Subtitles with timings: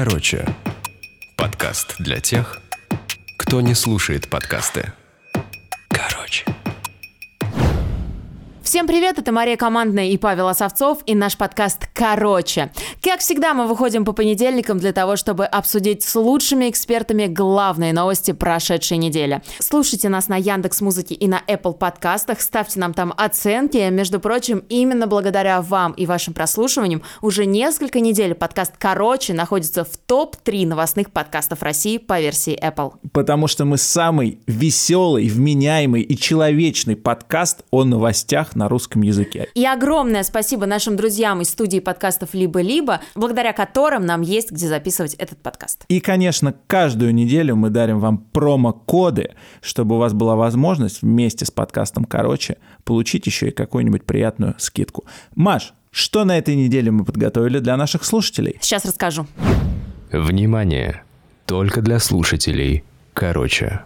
[0.00, 0.46] Короче,
[1.34, 2.60] подкаст для тех,
[3.36, 4.92] кто не слушает подкасты.
[8.68, 12.70] Всем привет, это Мария Командная и Павел Осовцов и наш подкаст «Короче».
[13.02, 18.32] Как всегда, мы выходим по понедельникам для того, чтобы обсудить с лучшими экспертами главные новости
[18.32, 19.40] прошедшей недели.
[19.58, 23.88] Слушайте нас на Яндекс Музыке и на Apple подкастах, ставьте нам там оценки.
[23.88, 29.96] Между прочим, именно благодаря вам и вашим прослушиваниям уже несколько недель подкаст «Короче» находится в
[29.96, 32.92] топ-3 новостных подкастов России по версии Apple.
[33.14, 39.48] Потому что мы самый веселый, вменяемый и человечный подкаст о новостях на русском языке.
[39.54, 45.14] И огромное спасибо нашим друзьям из студии подкастов «Либо-либо», благодаря которым нам есть где записывать
[45.14, 45.84] этот подкаст.
[45.88, 51.50] И, конечно, каждую неделю мы дарим вам промокоды, чтобы у вас была возможность вместе с
[51.50, 55.06] подкастом «Короче» получить еще и какую-нибудь приятную скидку.
[55.34, 58.58] Маш, что на этой неделе мы подготовили для наших слушателей?
[58.60, 59.26] Сейчас расскажу.
[60.12, 61.02] Внимание!
[61.46, 62.84] Только для слушателей.
[63.14, 63.80] Короче.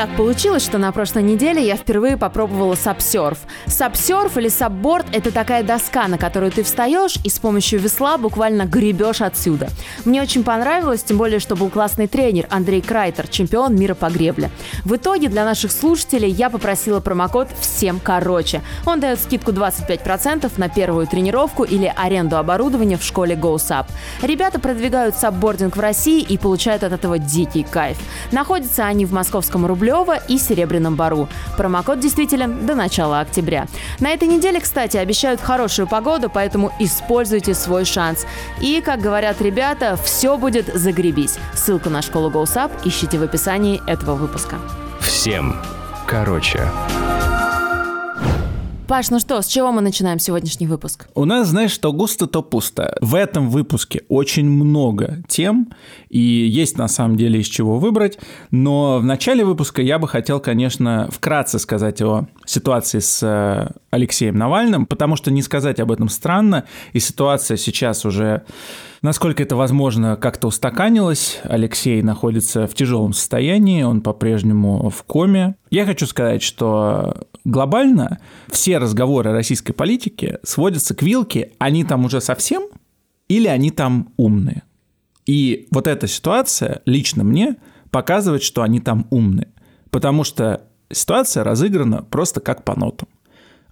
[0.00, 3.36] Так получилось, что на прошлой неделе я впервые попробовала сапсерф.
[3.66, 8.64] Сапсерф или сапборд– это такая доска, на которую ты встаешь и с помощью весла буквально
[8.64, 9.68] гребешь отсюда.
[10.06, 14.50] Мне очень понравилось, тем более, что был классный тренер Андрей Крайтер, чемпион мира по гребле.
[14.86, 18.62] В итоге для наших слушателей я попросила промокод «Всем короче».
[18.86, 23.84] Он дает скидку 25% на первую тренировку или аренду оборудования в школе GoSap.
[24.22, 27.98] Ребята продвигают сапбординг в России и получают от этого дикий кайф.
[28.32, 31.28] Находятся они в московском Рубле Рублева и Серебряном Бару.
[31.56, 33.66] Промокод действителен до начала октября.
[33.98, 38.24] На этой неделе, кстати, обещают хорошую погоду, поэтому используйте свой шанс.
[38.60, 41.38] И, как говорят ребята, все будет загребись.
[41.54, 44.56] Ссылку на школу GoSap ищите в описании этого выпуска.
[45.00, 45.56] Всем
[46.06, 46.68] короче.
[48.90, 51.06] Паш, ну что, с чего мы начинаем сегодняшний выпуск?
[51.14, 52.98] У нас, знаешь, что густо, то пусто.
[53.00, 55.72] В этом выпуске очень много тем,
[56.08, 58.18] и есть на самом деле из чего выбрать,
[58.50, 64.36] но в начале выпуска я бы хотел, конечно, вкратце сказать о ситуации с э, Алексеем
[64.36, 68.42] Навальным, потому что не сказать об этом странно, и ситуация сейчас уже
[69.02, 71.40] Насколько это возможно, как-то устаканилось.
[71.44, 75.56] Алексей находится в тяжелом состоянии, он по-прежнему в коме.
[75.70, 78.18] Я хочу сказать, что глобально
[78.48, 82.64] все разговоры российской политике сводятся к вилке, они там уже совсем
[83.28, 84.64] или они там умные.
[85.24, 87.56] И вот эта ситуация лично мне
[87.90, 89.48] показывает, что они там умные.
[89.90, 93.08] Потому что ситуация разыграна просто как по нотам.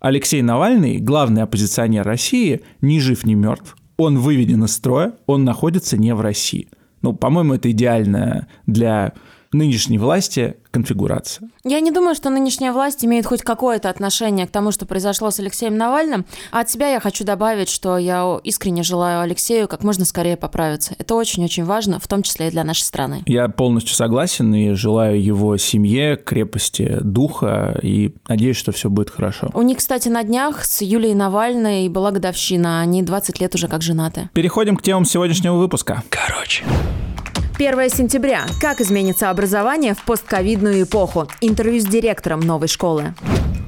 [0.00, 5.98] Алексей Навальный, главный оппозиционер России, ни жив, ни мертв он выведен из строя, он находится
[5.98, 6.68] не в России.
[7.02, 9.12] Ну, по-моему, это идеально для
[9.52, 11.48] нынешней власти конфигурация.
[11.64, 15.40] Я не думаю, что нынешняя власть имеет хоть какое-то отношение к тому, что произошло с
[15.40, 16.26] Алексеем Навальным.
[16.52, 20.94] А от себя я хочу добавить, что я искренне желаю Алексею как можно скорее поправиться.
[20.98, 23.22] Это очень-очень важно, в том числе и для нашей страны.
[23.26, 29.50] Я полностью согласен и желаю его семье крепости духа и надеюсь, что все будет хорошо.
[29.54, 32.80] У них, кстати, на днях с Юлией Навальной была годовщина.
[32.80, 34.28] Они 20 лет уже как женаты.
[34.34, 36.02] Переходим к темам сегодняшнего выпуска.
[36.10, 36.64] Короче.
[37.58, 38.46] 1 сентября.
[38.60, 41.26] Как изменится образование в постковидную эпоху?
[41.40, 43.14] Интервью с директором новой школы.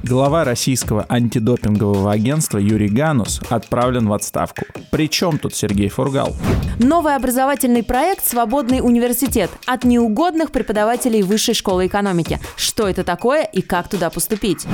[0.01, 4.63] Глава российского антидопингового агентства Юрий Ганус отправлен в отставку.
[4.91, 6.33] Причем тут Сергей Фургал?
[6.79, 12.39] Новый образовательный проект «Свободный университет» от неугодных преподавателей Высшей школы экономики.
[12.55, 14.65] Что это такое и как туда поступить?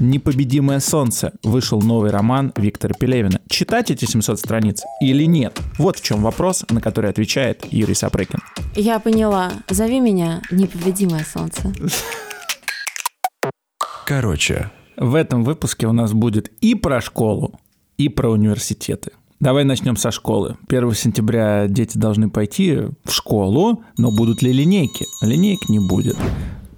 [0.00, 3.40] «Непобедимое солнце» вышел новый роман Виктора Пелевина.
[3.48, 5.60] Читать эти 700 страниц или нет?
[5.78, 8.40] Вот в чем вопрос, на который отвечает Юрий Сапрыкин.
[8.74, 9.52] Я поняла.
[9.68, 11.72] Зови меня «Непобедимое солнце».
[14.06, 14.70] Короче.
[14.96, 17.58] В этом выпуске у нас будет и про школу,
[17.96, 19.12] и про университеты.
[19.40, 20.56] Давай начнем со школы.
[20.68, 25.04] 1 сентября дети должны пойти в школу, но будут ли линейки?
[25.22, 26.16] Линейок не будет.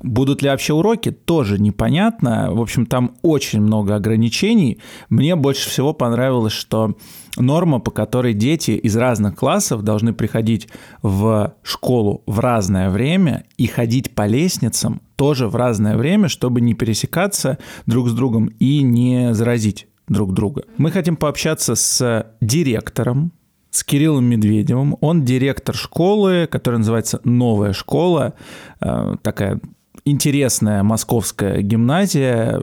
[0.06, 2.52] Будут ли вообще уроки, тоже непонятно.
[2.52, 4.78] В общем, там очень много ограничений.
[5.08, 6.96] Мне больше всего понравилось, что
[7.36, 10.68] норма, по которой дети из разных классов должны приходить
[11.02, 16.74] в школу в разное время и ходить по лестницам тоже в разное время, чтобы не
[16.74, 20.62] пересекаться друг с другом и не заразить друг друга.
[20.76, 23.32] Мы хотим пообщаться с директором,
[23.70, 24.96] с Кириллом Медведевым.
[25.00, 28.34] Он директор школы, которая называется «Новая школа»,
[28.80, 29.60] э, такая
[30.06, 32.62] интересная московская гимназия.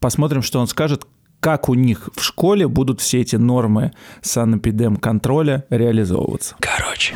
[0.00, 1.06] Посмотрим, что он скажет,
[1.40, 3.92] как у них в школе будут все эти нормы
[4.22, 6.56] санэпидем контроля реализовываться.
[6.60, 7.14] Короче.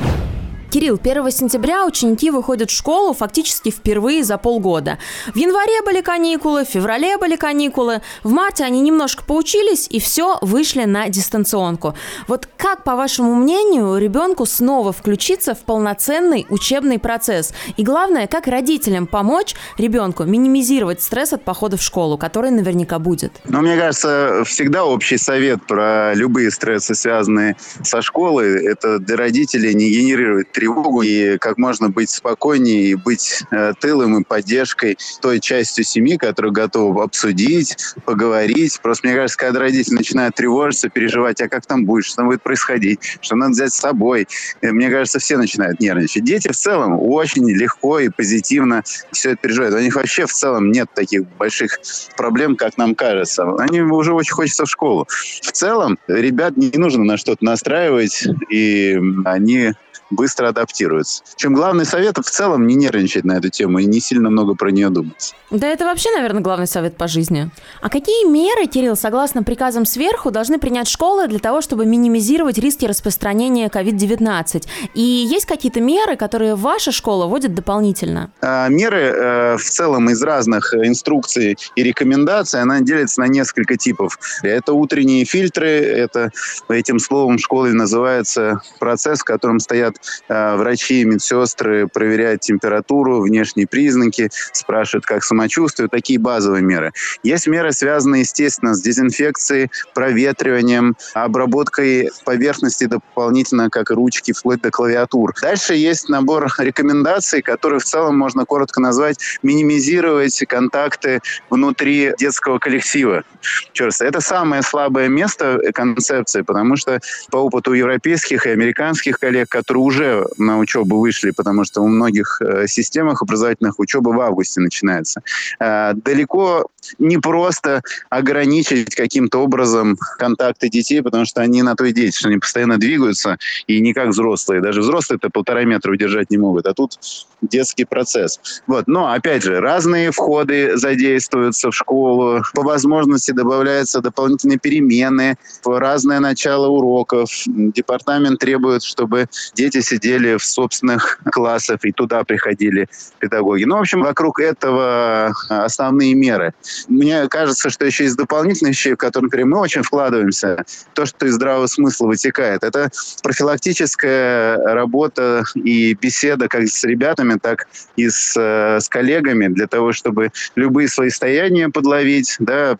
[0.70, 4.98] Кирилл, 1 сентября ученики выходят в школу фактически впервые за полгода.
[5.34, 10.38] В январе были каникулы, в феврале были каникулы, в марте они немножко поучились и все,
[10.42, 11.96] вышли на дистанционку.
[12.28, 17.52] Вот как, по вашему мнению, ребенку снова включиться в полноценный учебный процесс?
[17.76, 23.32] И главное, как родителям помочь ребенку минимизировать стресс от похода в школу, который наверняка будет?
[23.44, 29.74] Ну, мне кажется, всегда общий совет про любые стрессы, связанные со школой, это для родителей
[29.74, 35.40] не генерировать тревогу и как можно быть спокойнее и быть э, тылом и поддержкой той
[35.40, 38.78] частью семьи, которая готова обсудить, поговорить.
[38.82, 42.42] Просто мне кажется, когда родители начинают тревожиться, переживать, а как там будет, что там будет
[42.42, 44.28] происходить, что надо взять с собой,
[44.60, 46.24] э, мне кажется, все начинают нервничать.
[46.24, 49.74] Дети в целом очень легко и позитивно все это переживают.
[49.74, 51.78] У них вообще в целом нет таких больших
[52.18, 53.50] проблем, как нам кажется.
[53.58, 55.08] Они уже очень хочется в школу.
[55.40, 59.72] В целом, ребят не нужно на что-то настраивать, и они
[60.10, 61.22] быстро адаптируются.
[61.36, 64.70] Чем главный совет в целом не нервничать на эту тему и не сильно много про
[64.70, 65.34] нее думать.
[65.50, 67.50] Да это вообще, наверное, главный совет по жизни.
[67.80, 72.86] А какие меры, Кирилл, согласно приказам сверху, должны принять школы для того, чтобы минимизировать риски
[72.86, 74.64] распространения COVID-19?
[74.94, 78.30] И есть какие-то меры, которые ваша школа вводит дополнительно?
[78.40, 84.18] А, меры э, в целом из разных инструкций и рекомендаций, она делится на несколько типов.
[84.42, 86.30] Это утренние фильтры, это
[86.68, 93.66] этим словом в школе называется процесс, в котором стоят Э, врачи, медсестры проверяют температуру, внешние
[93.66, 96.92] признаки, спрашивают, как самочувствие, такие базовые меры.
[97.22, 104.70] Есть меры, связанные, естественно, с дезинфекцией, проветриванием, обработкой поверхности дополнительно, как и ручки, вплоть до
[104.70, 105.34] клавиатур.
[105.40, 113.24] Дальше есть набор рекомендаций, которые в целом можно коротко назвать минимизировать контакты внутри детского коллектива.
[113.72, 117.00] Черт, это самое слабое место концепции, потому что
[117.30, 122.40] по опыту европейских и американских коллег, которые уже на учебу вышли, потому что у многих
[122.40, 125.22] э, системах образовательных учеба в августе начинается.
[125.58, 126.66] Э, далеко
[126.98, 132.28] не просто ограничить каким-то образом контакты детей, потому что они на то и дети, что
[132.28, 134.60] они постоянно двигаются, и не как взрослые.
[134.60, 136.66] Даже взрослые это полтора метра удержать не могут.
[136.66, 136.98] А тут
[137.42, 138.40] детский процесс.
[138.66, 138.86] Вот.
[138.86, 142.42] Но, опять же, разные входы задействуются в школу.
[142.54, 147.30] По возможности добавляются дополнительные перемены, разное начало уроков.
[147.46, 152.88] Департамент требует, чтобы дети сидели в собственных классах, и туда приходили
[153.18, 153.64] педагоги.
[153.64, 156.52] Ну, в общем, вокруг этого основные меры.
[156.88, 161.34] Мне кажется, что еще из дополнительных вещей, в которые, мы очень вкладываемся, то, что из
[161.34, 162.90] здравого смысла вытекает, это
[163.22, 170.30] профилактическая работа и беседа как с ребятами, так и с, с коллегами для того, чтобы
[170.54, 172.76] любые свои состояния подловить, да,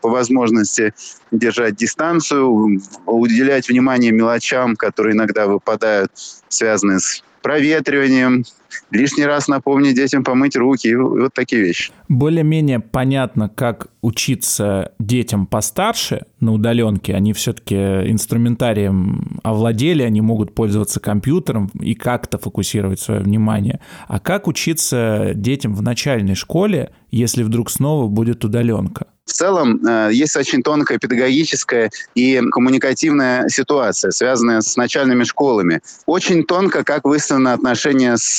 [0.00, 0.94] по возможности
[1.30, 6.12] держать дистанцию, уделять внимание мелочам, которые иногда выпадают,
[6.48, 8.44] связанные с проветриванием,
[8.90, 11.92] лишний раз напомнить детям помыть руки, и вот такие вещи.
[12.08, 17.14] Более-менее понятно, как учиться детям постарше на удаленке.
[17.14, 23.80] Они все-таки инструментарием овладели, они могут пользоваться компьютером и как-то фокусировать свое внимание.
[24.08, 29.06] А как учиться детям в начальной школе, если вдруг снова будет удаленка?
[29.24, 35.80] В целом э, есть очень тонкая педагогическая и коммуникативная ситуация, связанная с начальными школами.
[36.04, 38.38] Очень тонко, как выставлено отношение с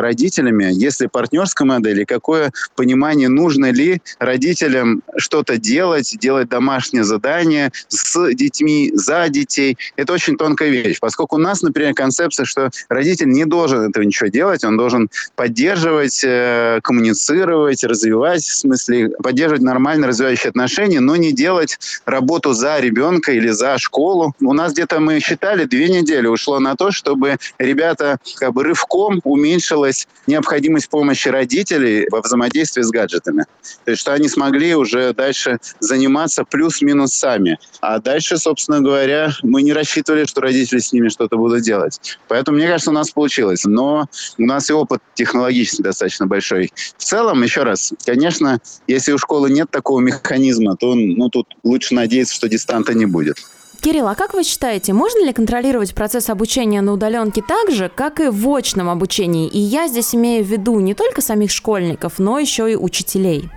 [0.00, 7.72] родителями, если партнерская модель, и какое понимание, нужно ли родителям что-то делать, делать домашнее задание
[7.88, 9.76] с детьми, за детей.
[9.96, 14.28] Это очень тонкая вещь, поскольку у нас, например, концепция, что родитель не должен этого ничего
[14.28, 21.32] делать, он должен поддерживать, э, коммуницировать, развивать, в смысле, поддерживать нормально развивающие отношения, но не
[21.32, 24.34] делать работу за ребенка или за школу.
[24.40, 29.20] У нас где-то мы считали, две недели ушло на то, чтобы ребята как бы рывком
[29.56, 33.44] уменьшилась необходимость помощи родителей во взаимодействии с гаджетами.
[33.84, 37.58] То есть, что они смогли уже дальше заниматься плюс-минус сами.
[37.80, 42.00] А дальше, собственно говоря, мы не рассчитывали, что родители с ними что-то будут делать.
[42.28, 43.64] Поэтому, мне кажется, у нас получилось.
[43.64, 44.06] Но
[44.38, 46.72] у нас и опыт технологический достаточно большой.
[46.98, 51.94] В целом, еще раз, конечно, если у школы нет такого механизма, то ну, тут лучше
[51.94, 53.38] надеяться, что дистанта не будет.
[53.86, 58.18] Кирилл, а как вы считаете, можно ли контролировать процесс обучения на удаленке так же, как
[58.18, 59.46] и в очном обучении?
[59.46, 63.48] И я здесь имею в виду не только самих школьников, но еще и учителей.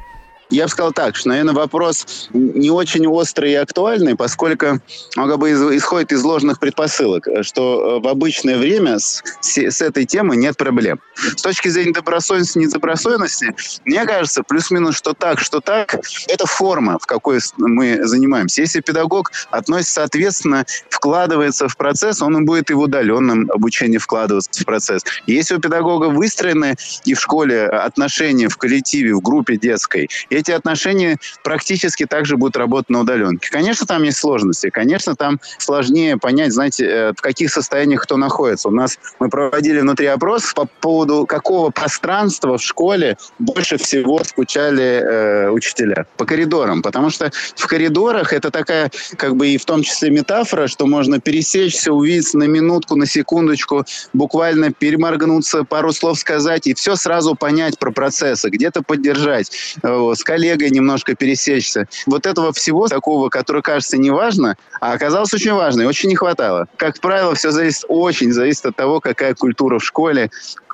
[0.50, 4.82] Я бы сказал так, что, наверное, вопрос не очень острый и актуальный, поскольку
[5.16, 10.38] он бы исходит из ложных предпосылок, что э, в обычное время с, с этой темой
[10.38, 11.00] нет проблем.
[11.16, 15.96] С точки зрения добросовестности, недобросовестности, мне кажется, плюс-минус, что так, что так,
[16.28, 18.62] это форма, в какой мы занимаемся.
[18.62, 24.66] Если педагог относится соответственно, вкладывается в процесс, он будет и в удаленном обучении вкладываться в
[24.66, 25.04] процесс.
[25.28, 26.76] Если у педагога выстроены
[27.06, 32.90] и в школе отношения в коллективе, в группе детской, эти отношения практически также будут работать
[32.90, 33.50] на удаленке.
[33.50, 38.70] Конечно, там есть сложности, конечно, там сложнее понять, знаете, э, в каких состояниях кто находится.
[38.70, 44.84] У нас мы проводили внутри опрос по поводу какого пространства в школе больше всего скучали
[44.84, 46.06] э, учителя.
[46.18, 46.82] По коридорам.
[46.82, 51.20] Потому что в коридорах это такая, как бы и в том числе метафора, что можно
[51.20, 57.78] пересечься, увидеться на минутку, на секундочку, буквально переморгнуться, пару слов сказать и все сразу понять
[57.80, 59.52] про процессы, где-то поддержать,
[59.84, 61.88] э, с коллегой немножко пересечься.
[62.06, 66.68] Вот этого всего такого, которое кажется неважно, а оказалось очень важно и очень не хватало.
[66.78, 70.30] Как правило, все зависит, очень зависит от того, какая культура в школе,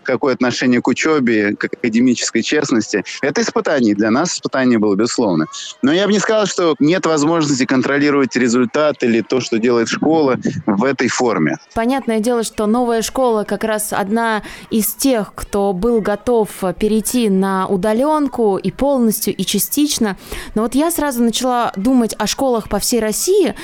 [0.05, 3.03] какое отношение к учебе, к академической честности.
[3.21, 3.95] Это испытание.
[3.95, 5.47] Для нас испытание было, безусловно.
[5.81, 10.37] Но я бы не сказал, что нет возможности контролировать результат или то, что делает школа
[10.65, 11.57] в этой форме.
[11.73, 17.67] Понятное дело, что новая школа как раз одна из тех, кто был готов перейти на
[17.67, 20.17] удаленку и полностью, и частично.
[20.53, 23.55] Но вот я сразу начала думать о школах по всей России,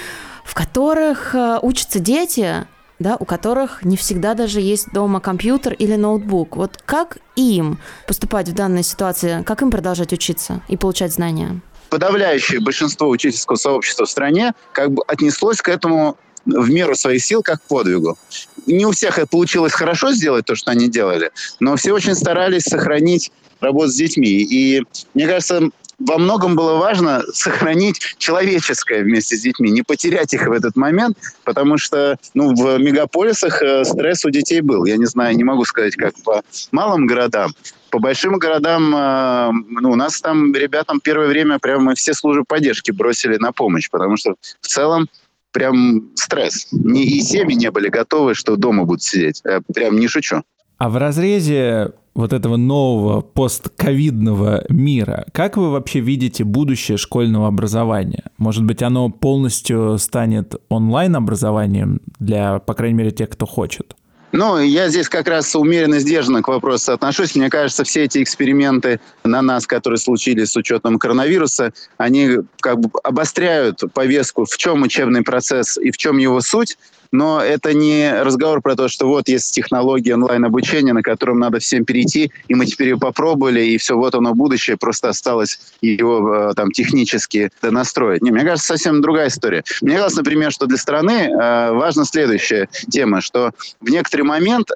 [0.43, 2.65] в которых э, учатся дети,
[3.01, 6.55] да, у которых не всегда даже есть дома компьютер или ноутбук.
[6.55, 11.61] Вот как им поступать в данной ситуации, как им продолжать учиться и получать знания?
[11.89, 17.43] Подавляющее большинство учительского сообщества в стране как бы отнеслось к этому в меру своих сил
[17.43, 18.17] как подвигу.
[18.65, 22.63] Не у всех это получилось хорошо сделать, то, что они делали, но все очень старались
[22.63, 24.27] сохранить работу с детьми.
[24.27, 25.69] И мне кажется,
[26.07, 31.17] во многом было важно сохранить человеческое вместе с детьми, не потерять их в этот момент,
[31.43, 34.85] потому что ну, в мегаполисах э, стресс у детей был.
[34.85, 37.53] Я не знаю, не могу сказать, как по малым городам.
[37.89, 42.43] По большим городам, э, ну, у нас там ребятам первое время прямо мы все службы
[42.47, 45.07] поддержки бросили на помощь, потому что в целом
[45.51, 46.67] прям стресс.
[46.71, 49.41] И семьи не были готовы, что дома будут сидеть.
[49.43, 50.43] Я прям не шучу.
[50.81, 58.23] А в разрезе вот этого нового постковидного мира, как вы вообще видите будущее школьного образования?
[58.39, 63.95] Может быть, оно полностью станет онлайн-образованием для, по крайней мере, тех, кто хочет?
[64.31, 67.35] Ну, я здесь как раз умеренно сдержанно к вопросу отношусь.
[67.35, 72.89] Мне кажется, все эти эксперименты на нас, которые случились с учетом коронавируса, они как бы
[73.03, 76.79] обостряют повестку, в чем учебный процесс и в чем его суть
[77.11, 81.85] но это не разговор про то, что вот есть технология онлайн-обучения, на котором надо всем
[81.85, 86.53] перейти, и мы теперь ее попробовали, и все, вот оно будущее, просто осталось его э,
[86.55, 88.21] там технически настроить.
[88.21, 89.63] Не, мне кажется, совсем другая история.
[89.81, 94.71] Мне кажется, например, что для страны э, важна следующая тема, что в некоторый момент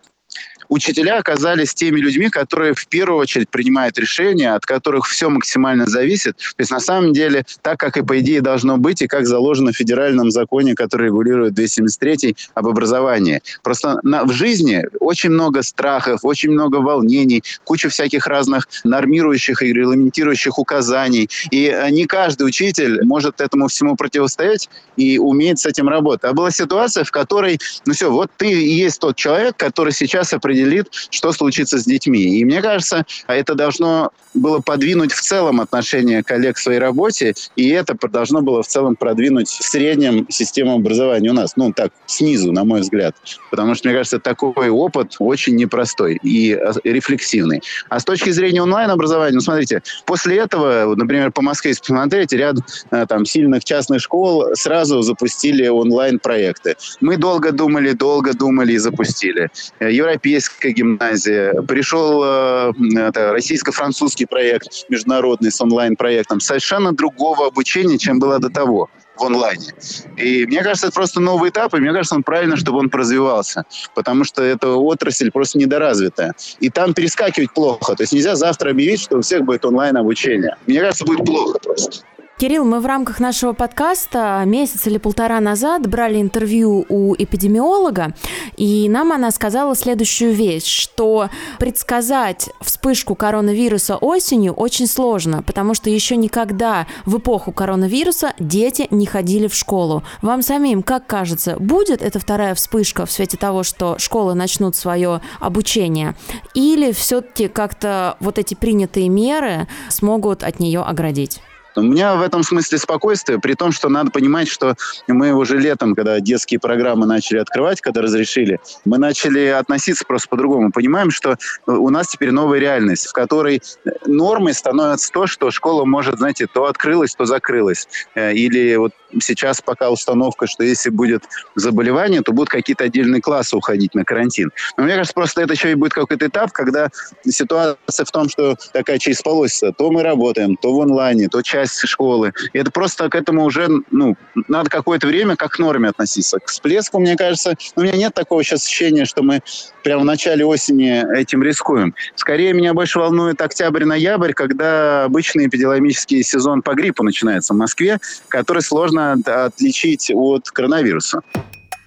[0.70, 6.38] учителя оказались теми людьми, которые в первую очередь принимают решения, от которых все максимально зависит.
[6.38, 9.72] То есть на самом деле так, как и по идее должно быть, и как заложено
[9.72, 13.42] в федеральном законе, который регулирует 273 об образовании.
[13.64, 19.74] Просто на, в жизни очень много страхов, очень много волнений, куча всяких разных нормирующих и
[19.74, 21.30] регламентирующих указаний.
[21.52, 26.26] И э, не каждый учитель может этому всему противостоять и умеет с этим работать.
[26.26, 30.34] А была ситуация, в которой, ну все, вот ты и есть тот человек, который сейчас
[30.34, 32.40] определяет определит, что случится с детьми.
[32.40, 37.70] И мне кажется, это должно было подвинуть в целом отношение коллег к своей работе, и
[37.70, 41.56] это должно было в целом продвинуть в среднем систему образования у нас.
[41.56, 43.16] Ну, так, снизу, на мой взгляд.
[43.50, 47.62] Потому что, мне кажется, такой опыт очень непростой и а, рефлексивный.
[47.90, 52.56] А с точки зрения онлайн-образования, ну, смотрите, после этого, например, по Москве, если посмотреть, ряд
[52.92, 56.76] э, там сильных частных школ сразу запустили онлайн-проекты.
[57.00, 59.50] Мы долго думали, долго думали и запустили.
[59.80, 62.72] Э, европейские Одесская гимназия, пришел э,
[63.14, 69.74] российско-французский проект международный с онлайн-проектом, совершенно другого обучения, чем было до того в онлайне.
[70.18, 73.64] И мне кажется, это просто новый этап, и мне кажется, он правильно, чтобы он развивался,
[73.96, 76.34] потому что эта отрасль просто недоразвитая.
[76.60, 77.96] И там перескакивать плохо.
[77.96, 80.58] То есть нельзя завтра объявить, что у всех будет онлайн-обучение.
[80.68, 82.06] Мне кажется, будет плохо просто.
[82.38, 88.14] Кирилл, мы в рамках нашего подкаста месяц или полтора назад брали интервью у эпидемиолога,
[88.58, 95.90] и нам она сказала следующую вещь, что предсказать вспышку коронавируса осенью очень сложно, потому что
[95.90, 100.04] еще никогда в эпоху коронавируса дети не ходили в школу.
[100.22, 105.22] Вам самим, как кажется, будет эта вторая вспышка в свете того, что школы начнут свое
[105.40, 106.16] обучение,
[106.54, 111.40] или все-таки как-то вот эти принятые меры смогут от нее оградить?
[111.76, 114.76] У меня в этом смысле спокойствие, при том, что надо понимать, что
[115.08, 120.72] мы уже летом, когда детские программы начали открывать, когда разрешили, мы начали относиться просто по-другому.
[120.72, 123.62] Понимаем, что у нас теперь новая реальность, в которой
[124.06, 127.88] нормой становится то, что школа может, знаете, то открылась, то закрылась.
[128.16, 131.24] Э, или вот сейчас пока установка, что если будет
[131.56, 134.52] заболевание, то будут какие-то отдельные классы уходить на карантин.
[134.78, 136.90] Но мне кажется, просто это еще и будет какой-то этап, когда
[137.28, 141.86] ситуация в том, что такая через полоса, то мы работаем, то в онлайне, то часть
[141.88, 142.34] школы.
[142.54, 144.16] И это просто к этому уже, ну,
[144.48, 146.40] надо какое-то время как к норме относиться.
[146.40, 149.42] К всплеску, мне кажется, у меня нет такого сейчас ощущения, что мы
[149.84, 151.94] прямо в начале осени этим рискуем.
[152.16, 158.62] Скорее, меня больше волнует октябрь-ноябрь, когда обычный эпидемиологический сезон по гриппу начинается в Москве, который
[158.62, 161.22] сложно отличить от коронавируса.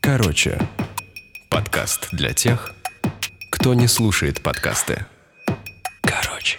[0.01, 0.59] Короче,
[1.51, 2.73] подкаст для тех,
[3.51, 5.07] кто не слушает подкасты.
[6.03, 6.59] Короче.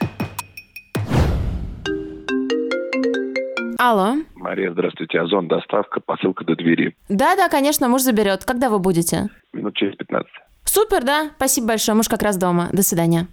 [3.80, 4.18] Алло.
[4.36, 5.20] Мария, здравствуйте.
[5.22, 6.96] Озон, доставка, посылка до двери.
[7.08, 8.44] Да-да, конечно, муж заберет.
[8.44, 9.30] Когда вы будете?
[9.54, 10.28] Минут через 15.
[10.66, 11.32] Супер, да.
[11.38, 11.96] Спасибо большое.
[11.96, 12.70] Муж как раз дома.
[12.74, 13.28] До свидания.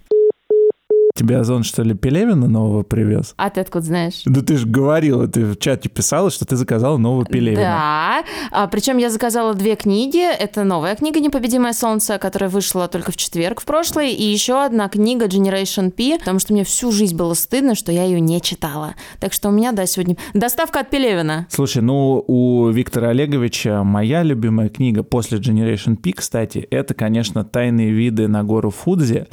[1.17, 3.33] Тебе Озон, что ли, Пелевина нового привез?
[3.37, 4.21] А ты откуда знаешь?
[4.25, 7.61] Да ты же говорила, ты в чате писала, что ты заказала нового Пелевина.
[7.61, 10.21] Да, а, причем я заказала две книги.
[10.21, 14.89] Это новая книга «Непобедимое солнце», которая вышла только в четверг в прошлый, и еще одна
[14.89, 18.93] книга Generation P, потому что мне всю жизнь было стыдно, что я ее не читала.
[19.19, 21.47] Так что у меня, да, сегодня доставка от Пелевина.
[21.49, 27.89] Слушай, ну у Виктора Олеговича моя любимая книга после Generation P, кстати, это, конечно, «Тайные
[27.89, 29.25] виды на гору Фудзи».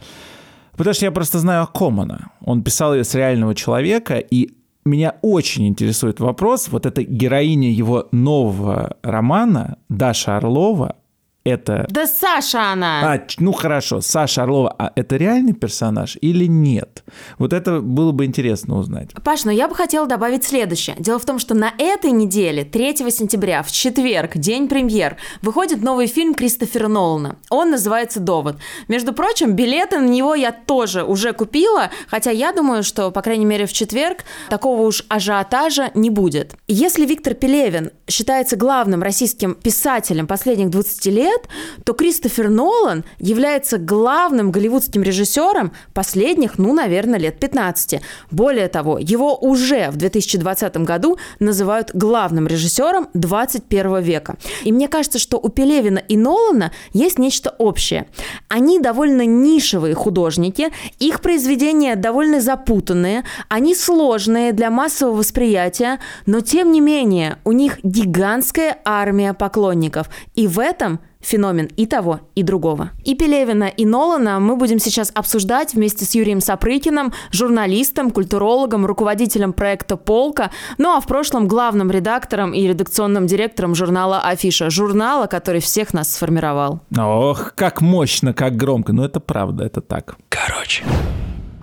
[0.76, 2.31] Потому что я просто знаю о ком она.
[2.40, 4.54] Он писал ее с реального человека, и
[4.85, 10.97] меня очень интересует вопрос, вот эта героиня его нового романа, Даша Орлова,
[11.44, 11.86] это...
[11.90, 13.14] Да Саша она!
[13.14, 17.04] А, ну хорошо, Саша Орлова, а это реальный персонаж или нет?
[17.38, 19.10] Вот это было бы интересно узнать.
[19.22, 20.96] Паш, но я бы хотела добавить следующее.
[20.98, 26.06] Дело в том, что на этой неделе, 3 сентября, в четверг, день премьер, выходит новый
[26.06, 27.36] фильм Кристофера Нолана.
[27.50, 28.56] Он называется «Довод».
[28.88, 33.44] Между прочим, билеты на него я тоже уже купила, хотя я думаю, что, по крайней
[33.44, 36.54] мере, в четверг такого уж ажиотажа не будет.
[36.68, 41.49] Если Виктор Пелевин считается главным российским писателем последних 20 лет, лет,
[41.85, 48.00] то Кристофер Нолан является главным голливудским режиссером последних, ну, наверное, лет 15.
[48.31, 54.37] Более того, его уже в 2020 году называют главным режиссером 21 века.
[54.64, 58.07] И мне кажется, что у Пелевина и Нолана есть нечто общее.
[58.49, 66.73] Они довольно нишевые художники, их произведения довольно запутанные, они сложные для массового восприятия, но тем
[66.73, 70.09] не менее у них гигантская армия поклонников.
[70.35, 72.90] И в этом феномен и того, и другого.
[73.04, 79.52] И Пелевина, и Нолана мы будем сейчас обсуждать вместе с Юрием Сапрыкиным, журналистом, культурологом, руководителем
[79.52, 85.60] проекта «Полка», ну а в прошлом главным редактором и редакционным директором журнала «Афиша», журнала, который
[85.60, 86.80] всех нас сформировал.
[86.96, 90.16] Ох, как мощно, как громко, но это правда, это так.
[90.28, 90.84] Короче.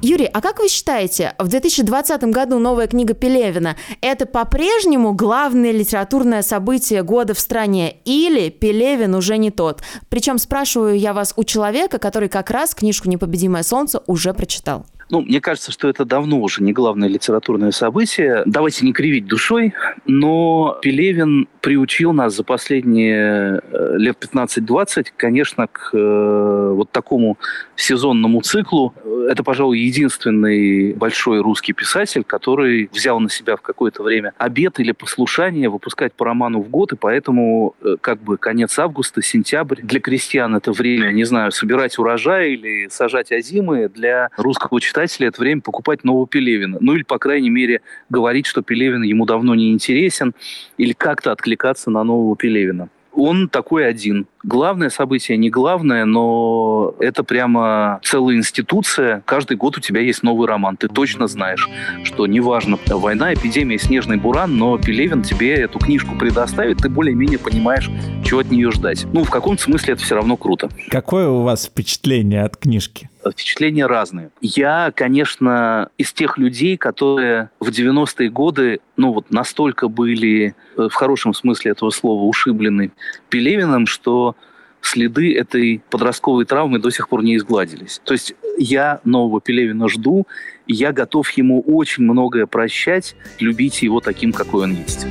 [0.04, 6.42] Юрий, а как вы считаете, в 2020 году новая книга Пелевина– это по-прежнему главное литературное
[6.42, 9.84] событие года в стране или Пелевин уже не тот?
[10.10, 14.88] Причем спрашиваю я вас у человека, который как раз книжку «Непобедимое солнце» уже прочитал.
[15.12, 18.44] Ну, мне кажется, что это давно уже не главное литературное событие.
[18.46, 19.74] Давайте не кривить душой,
[20.06, 27.38] но Пелевин приучил нас за последние э, лет 15-20, конечно, к э, вот такому
[27.82, 28.94] сезонному циклу.
[29.30, 34.92] Это, пожалуй, единственный большой русский писатель, который взял на себя в какое-то время обед или
[34.92, 40.00] послушание выпускать по роману в год, и поэтому э, как бы конец августа, сентябрь для
[40.00, 45.62] крестьян это время, не знаю, собирать урожай или сажать озимы, для русского читателя это время
[45.62, 46.78] покупать нового Пелевина.
[46.80, 50.34] Ну или, по крайней мере, говорить, что Пелевин ему давно не интересен,
[50.78, 52.90] или как-то откликаться на нового Пелевина.
[53.14, 54.26] Он такой один.
[54.44, 59.22] Главное событие не главное, но это прямо целая институция.
[59.26, 60.78] Каждый год у тебя есть новый роман.
[60.78, 61.70] Ты точно знаешь,
[62.04, 67.90] что неважно, война, эпидемия, снежный буран, но Пелевин тебе эту книжку предоставит, ты более-менее понимаешь,
[68.32, 69.06] чего от нее ждать.
[69.12, 70.70] Ну, в каком-то смысле это все равно круто.
[70.90, 73.10] Какое у вас впечатление от книжки?
[73.30, 74.30] Впечатления разные.
[74.40, 80.94] Я, конечно, из тех людей, которые в 90-е годы, ну вот настолько были, э, в
[80.94, 82.94] хорошем смысле этого слова, ушиблены
[83.28, 84.38] Пелевиным, что
[84.80, 88.00] следы этой подростковой травмы до сих пор не изгладились.
[88.06, 90.26] То есть я нового Пелевина жду,
[90.68, 95.06] и я готов ему очень многое прощать, любить его таким, какой он есть.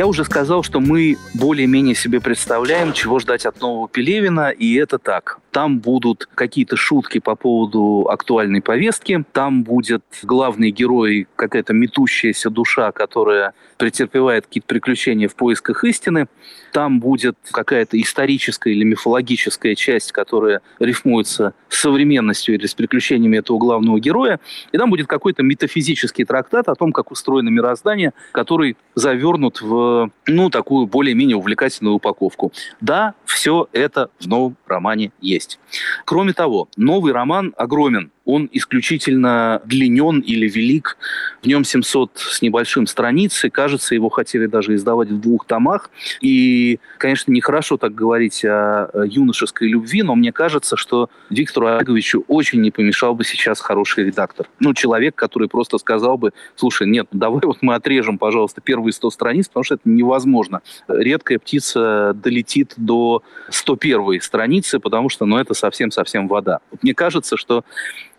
[0.00, 4.98] Я уже сказал, что мы более-менее себе представляем, чего ждать от нового Пелевина, и это
[4.98, 5.40] так.
[5.50, 12.92] Там будут какие-то шутки по поводу актуальной повестки, там будет главный герой, какая-то метущаяся душа,
[12.92, 16.28] которая претерпевает какие-то приключения в поисках истины,
[16.72, 23.58] там будет какая-то историческая или мифологическая часть, которая рифмуется с современностью или с приключениями этого
[23.58, 24.38] главного героя,
[24.70, 29.89] и там будет какой-то метафизический трактат о том, как устроено мироздание, который завернут в,
[30.26, 32.52] ну, такую более-менее увлекательную упаковку.
[32.80, 35.58] Да, все это в новом романе есть.
[36.04, 40.96] Кроме того, новый роман огромен он исключительно длинен или велик.
[41.42, 45.90] В нем 700 с небольшим страниц, и, кажется, его хотели даже издавать в двух томах.
[46.20, 52.60] И, конечно, нехорошо так говорить о юношеской любви, но мне кажется, что Виктору Олеговичу очень
[52.60, 54.48] не помешал бы сейчас хороший редактор.
[54.60, 58.92] Ну, человек, который просто сказал бы, слушай, нет, ну давай вот мы отрежем, пожалуйста, первые
[58.92, 60.60] 100 страниц, потому что это невозможно.
[60.88, 66.60] Редкая птица долетит до 101 страницы, потому что, ну, это совсем-совсем вода.
[66.82, 67.64] Мне кажется, что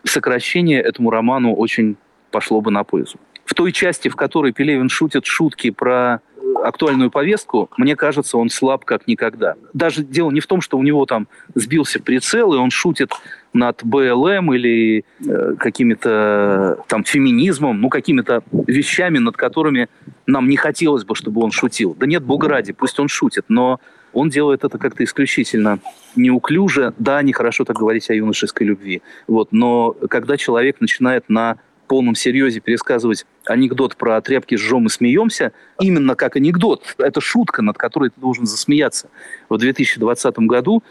[0.04, 1.98] сокращение этому роману очень
[2.32, 3.20] пошло бы на пользу.
[3.46, 6.22] В той части, в которой Пелевин шутит шутки про
[6.64, 9.56] актуальную повестку, мне кажется, он слаб как никогда.
[9.74, 13.12] Даже дело не в том, что у него там сбился прицел, и он шутит
[13.54, 19.90] над БЛМ или э, какими-то там феминизмом, ну, какими-то вещами, над которыми
[20.26, 21.96] нам не хотелось бы, чтобы он шутил.
[22.00, 23.80] Да нет, бога ради, пусть он шутит, но
[24.13, 25.80] он делает это как-то исключительно
[26.15, 26.93] неуклюже.
[26.97, 29.02] Да, нехорошо так говорить о юношеской любви.
[29.28, 31.58] Вот, но когда человек начинает на
[31.91, 36.95] полном серьезе пересказывать анекдот про тряпки жжем и смеемся, именно как анекдот.
[36.97, 39.10] Это шутка, над которой ты должен засмеяться.
[39.50, 40.84] В 2020 году,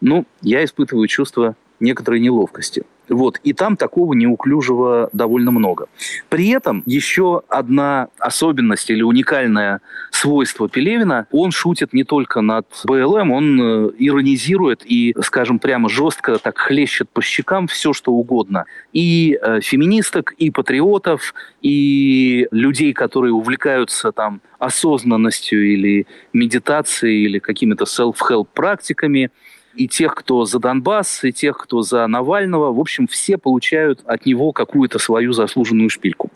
[0.00, 2.84] ну, я испытываю чувство некоторой неловкости.
[3.08, 3.38] Вот.
[3.44, 5.86] И там такого неуклюжего довольно много.
[6.28, 13.30] При этом еще одна особенность или уникальное свойство Пелевина, он шутит не только над БЛМ,
[13.30, 18.64] он э, иронизирует и, скажем, прямо жестко так хлещет по щекам все, что угодно.
[18.92, 27.84] И э, феминисток, и патриотов, и людей, которые увлекаются там осознанностью или медитацией, или какими-то
[27.84, 29.30] self-help практиками–
[29.76, 32.72] и тех, кто за Донбасс, и тех, кто за Навального.
[32.72, 36.30] В общем, все получают от него какую-то свою заслуженную шпильку.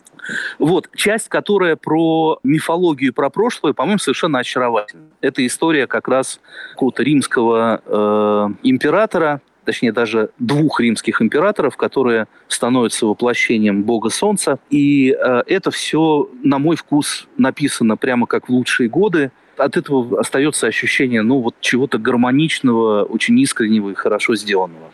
[0.58, 5.06] Вот, часть, которая про мифологию, про прошлое, по-моему, совершенно очаровательна.
[5.20, 6.40] Это история как раз
[6.72, 14.58] какого-то римского э, императора, точнее даже двух римских императоров, которые становятся воплощением бога солнца.
[14.70, 20.20] И э, это все, на мой вкус, написано прямо как в лучшие годы от этого
[20.20, 24.90] остается ощущение, ну, вот чего-то гармоничного, очень искреннего и хорошо сделанного.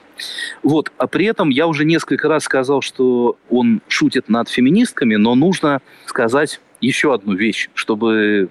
[0.63, 0.93] Вот.
[0.99, 5.81] А при этом я уже несколько раз сказал, что он шутит над феминистками, но нужно
[6.07, 8.49] сказать еще одну вещь, чтобы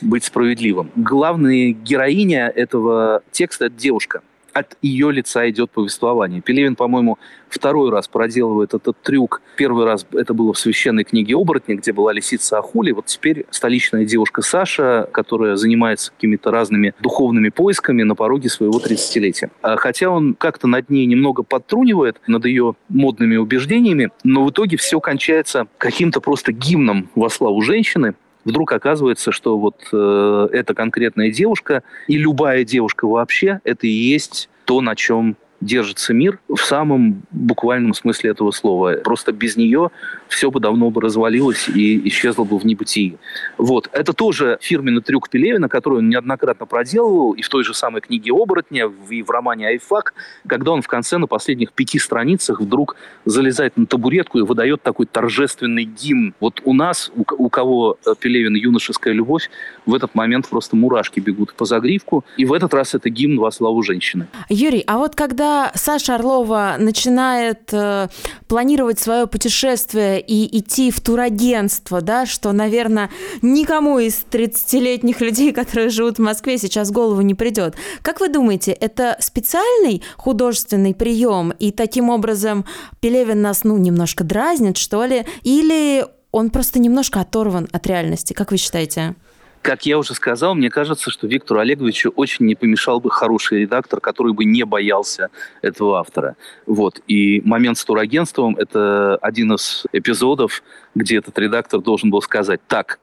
[0.00, 0.90] быть справедливым.
[0.96, 4.22] Главная героиня этого текста– это девушка–
[4.52, 6.40] от ее лица идет повествование.
[6.40, 9.42] Пелевин, по-моему, второй раз проделывает этот трюк.
[9.56, 12.92] Первый раз это было в священной книге «Оборотни», где была лисица Ахули.
[12.92, 19.50] Вот теперь столичная девушка Саша, которая занимается какими-то разными духовными поисками на пороге своего 30-летия.
[19.62, 24.76] А хотя он как-то над ней немного подтрунивает, над ее модными убеждениями, но в итоге
[24.76, 31.30] все кончается каким-то просто гимном во славу женщины, вдруг оказывается, что вот э, эта конкретная
[31.30, 37.22] девушка и любая девушка вообще это и есть то, на чем держится мир в самом
[37.30, 38.94] буквальном смысле этого слова.
[39.04, 39.90] Просто без нее
[40.28, 43.18] все бы давно бы развалилось и исчезло бы в небытии.
[43.58, 43.88] Вот.
[43.92, 48.32] Это тоже фирменный трюк Пелевина, который он неоднократно проделывал и в той же самой книге
[48.32, 50.14] «Оборотня», и в романе «Айфак»,
[50.46, 55.06] когда он в конце на последних пяти страницах вдруг залезает на табуретку и выдает такой
[55.06, 56.34] торжественный гимн.
[56.40, 59.50] Вот у нас, у, кого э, Пелевин «Юношеская любовь»,
[59.86, 63.50] в этот момент просто мурашки бегут по загривку, и в этот раз это гимн во
[63.50, 64.26] славу женщины.
[64.48, 68.08] Юрий, а вот когда Саша Орлова начинает э,
[68.48, 73.10] планировать свое путешествие и идти в турагентство, да, что, наверное,
[73.40, 77.74] никому из 30-летних людей, которые живут в Москве, сейчас в голову не придет.
[78.02, 82.64] Как вы думаете, это специальный художественный прием, и таким образом
[83.00, 88.32] Пелевин нас, ну, немножко дразнит, что ли, или он просто немножко оторван от реальности.
[88.32, 89.14] Как вы считаете?
[89.62, 94.00] Как я уже сказал, мне кажется, что Виктору Олеговичу очень не помешал бы хороший редактор,
[94.00, 95.30] который бы не боялся
[95.62, 96.34] этого автора.
[96.66, 97.00] Вот.
[97.06, 100.64] И момент с турагентством– это один из эпизодов,
[100.96, 102.98] где этот редактор должен был сказать, так,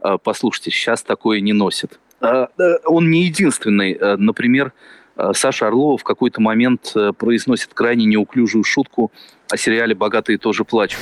[0.00, 1.98] э, послушайте, сейчас такое не носит.
[2.20, 3.98] Э, э, он не единственный.
[4.16, 4.72] Например,
[5.32, 9.10] Саша Орлова в какой-то момент произносит крайне неуклюжую шутку
[9.50, 11.00] о сериале «Богатые тоже плачут».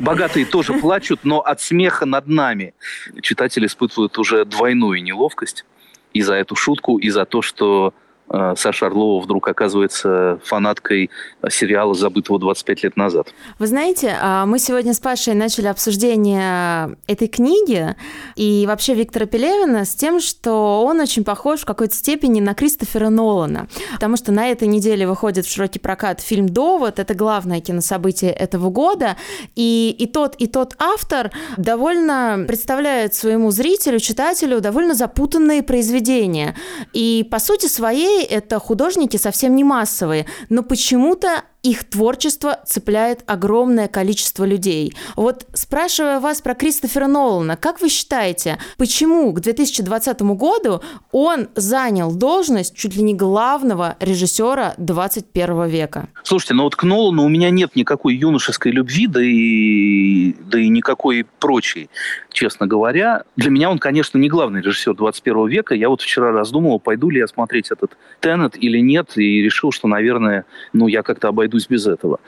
[0.00, 2.74] «Богатые тоже плачут», но от смеха над нами
[3.22, 5.64] читатели испытывают уже двойную неловкость
[6.12, 7.92] и за эту шутку, и за то, что
[8.28, 11.10] Саша Орлова вдруг оказывается фанаткой
[11.48, 13.28] сериала, забытого 25 лет назад.
[13.58, 17.94] Вы знаете, а, мы сегодня с Пашей начали обсуждение этой книги
[18.34, 23.10] и вообще Виктора Пелевина с тем, что он очень похож в какой-то степени на Кристофера
[23.10, 28.32] Нолана, потому что на этой неделе выходит в широкий прокат фильм «Довод», это главное кинособытие
[28.32, 29.16] этого года,
[29.54, 36.56] и, и тот, и тот автор довольно представляет своему зрителю, читателю довольно запутанные произведения.
[36.92, 43.88] И, по сути своей, это художники совсем не массовые, но почему-то их творчество цепляет огромное
[43.88, 44.94] количество людей.
[45.16, 52.14] Вот спрашивая вас про Кристофера Нолана, как вы считаете, почему к 2020 году он занял
[52.14, 56.08] должность чуть ли не главного режиссера 21 века?
[56.22, 60.68] Слушайте, ну вот к Нолану у меня нет никакой юношеской любви, да и, да и
[60.68, 61.90] никакой прочей,
[62.32, 63.24] честно говоря.
[63.36, 65.74] Для меня он, конечно, не главный режиссер 21 века.
[65.74, 69.88] Я вот вчера раздумывал, пойду ли я смотреть этот Теннет или нет, и решил, что,
[69.88, 72.18] наверное, ну, я как-то обойду обойдусь без этого.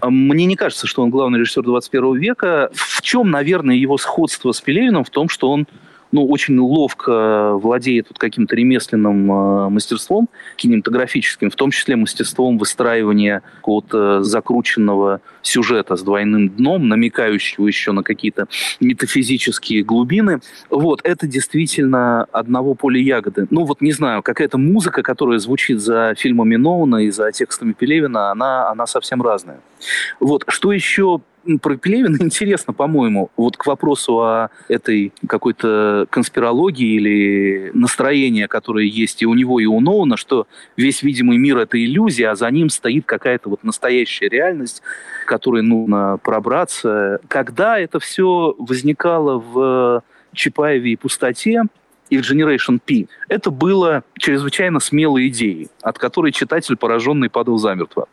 [0.00, 2.70] А мне не кажется, что он главный режиссер 21 века.
[2.74, 5.04] В чем, наверное, его сходство с Пелевиным?
[5.04, 5.66] В том, что он
[6.10, 13.42] ну, очень ловко владеет вот каким-то ремесленным э, мастерством кинематографическим, в том числе мастерством выстраивания
[13.56, 18.48] какого-то закрученного сюжета с двойным дном, намекающего еще на какие-то
[18.80, 20.40] метафизические глубины.
[20.70, 23.46] Вот, это действительно одного поля ягоды.
[23.50, 28.30] Ну, вот не знаю, какая-то музыка, которая звучит за фильмами Ноуна и за текстами Пелевина,
[28.30, 29.60] она, она совсем разная.
[30.20, 31.20] Вот, что еще
[31.56, 39.22] про Пелевина интересно, по-моему, вот к вопросу о этой какой-то конспирологии или настроении, которое есть
[39.22, 40.46] и у него, и у Ноуна, что
[40.76, 44.82] весь видимый мир— это иллюзия, а за ним стоит какая-то вот настоящая реальность,
[45.28, 47.20] которой нужно пробраться.
[47.28, 51.62] Когда это все возникало в Чапаеве и пустоте,
[52.10, 53.06] и в Generation P.
[53.28, 58.08] Это было чрезвычайно смелой идеей, от которой читатель пораженный падал замертво.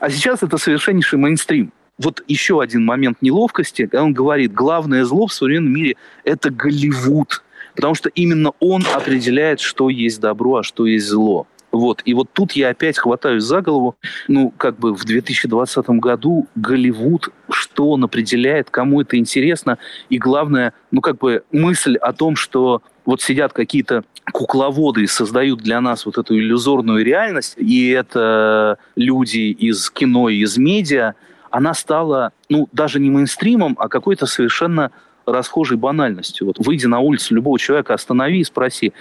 [0.00, 5.26] А сейчас это совершеннейший мейнстрим вот еще один момент неловкости, когда он говорит, главное зло
[5.26, 7.42] в современном мире– это Голливуд,
[7.74, 11.46] потому что именно он определяет, что есть добро, а что есть зло.
[11.78, 12.02] Вот.
[12.04, 13.96] И вот тут я опять хватаюсь за голову.
[14.26, 19.78] Ну, как бы в 2020 году Голливуд, что он определяет, кому это интересно.
[20.08, 25.60] И главное, ну, как бы мысль о том, что вот сидят какие-то кукловоды и создают
[25.60, 31.14] для нас вот эту иллюзорную реальность, и это люди из кино и из медиа,
[31.50, 34.90] она стала, ну, даже не мейнстримом, а какой-то совершенно
[35.32, 36.46] расхожей банальностью.
[36.46, 38.92] Вот выйди на улицу любого человека, останови и спроси,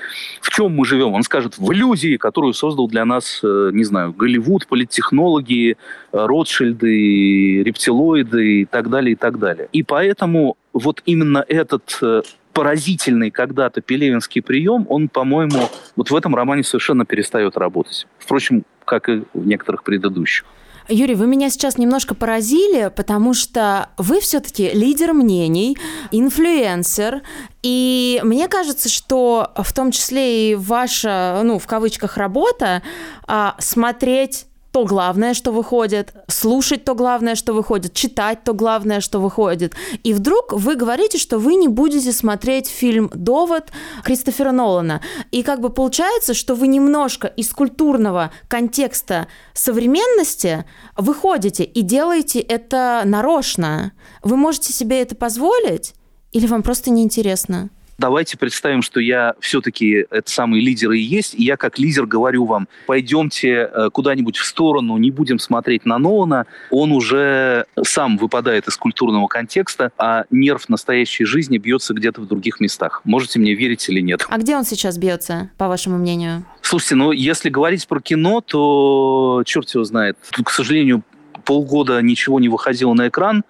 [0.41, 1.13] в чем мы живем.
[1.13, 5.75] Он скажет, в иллюзии, которую создал для нас, э, не знаю, Голливуд, политтехнологии, э,
[6.11, 9.69] Ротшильды, рептилоиды и так далее, и так далее.
[9.71, 12.21] И поэтому вот именно этот э,
[12.53, 18.07] поразительный когда-то пелевинский прием, он, по-моему, вот в этом романе совершенно перестает работать.
[18.17, 20.45] Впрочем, как и в некоторых предыдущих.
[20.89, 25.77] Юрий, вы меня сейчас немножко поразили, потому что вы все-таки лидер мнений,
[26.11, 27.21] инфлюенсер,
[27.61, 32.81] и мне кажется, что в том числе и ваша, ну, в кавычках, работа
[33.27, 34.46] а, смотреть
[34.77, 39.73] то главное, что выходит, слушать то главное, что выходит, читать то главное, что выходит.
[40.03, 43.71] И вдруг вы говорите, что вы не будете смотреть фильм «Довод»
[44.03, 45.01] Кристофера Нолана.
[45.31, 53.01] И как бы получается, что вы немножко из культурного контекста современности выходите и делаете это
[53.03, 53.93] нарочно.
[54.21, 55.95] Вы можете себе это позволить?
[56.33, 57.71] Или вам просто неинтересно?
[57.97, 62.45] Давайте представим, что я все-таки этот самый лидер и есть, и я как лидер говорю
[62.45, 68.67] вам, пойдемте э, куда-нибудь в сторону, не будем смотреть на Нолана, он уже сам выпадает
[68.67, 73.01] из культурного контекста, а нерв настоящей жизни бьется где-то в других местах.
[73.03, 74.25] Можете мне верить или нет.
[74.29, 76.45] А где он сейчас бьется, по вашему мнению?
[76.61, 80.17] Слушайте, ну если говорить про кино, то черт его знает.
[80.31, 81.03] Тут, к сожалению,
[81.45, 83.43] полгода ничего не выходило на экран,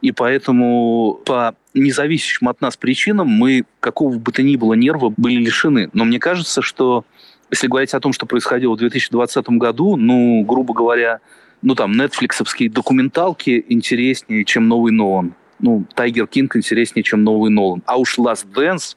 [0.00, 5.36] и поэтому по независящим от нас причинам мы какого бы то ни было нерва были
[5.36, 5.90] лишены.
[5.92, 7.04] Но мне кажется, что
[7.50, 11.20] если говорить о том, что происходило в 2020 году, ну, грубо говоря,
[11.62, 15.34] ну там, нетфликсовские документалки интереснее, чем новый Нолан.
[15.58, 17.82] ну, Тайгер Кинг интереснее, чем новый Нолан.
[17.86, 18.96] А уж Last Dance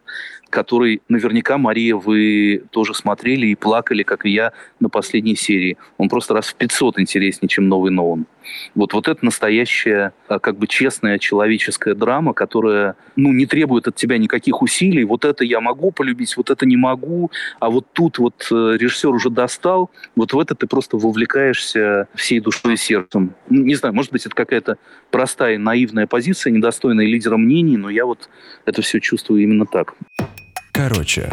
[0.54, 5.78] который наверняка, Мария, вы тоже смотрели и плакали, как и я, на последней серии.
[5.98, 8.28] Он просто раз в 500 интереснее, чем новый Нолан.
[8.76, 13.96] Вот, вот это настоящая, а, как бы честная человеческая драма, которая, ну, не требует от
[13.96, 15.04] тебя никаких усилий.
[15.04, 19.10] Вот это я могу полюбить, вот это не могу, а вот тут вот э, режиссер
[19.10, 23.36] уже достал, вот в это ты просто вовлекаешься всей душой и сердцем.
[23.50, 24.78] Не знаю, может быть, это какая-то
[25.12, 28.30] простая, наивная позиция, недостойная лидера мнений, но я вот
[28.66, 29.94] это все чувствую именно так.
[30.72, 31.30] Короче,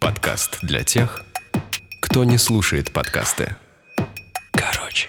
[0.00, 1.24] подкаст для тех,
[2.00, 3.56] кто не слушает подкасты.
[4.52, 5.08] Короче.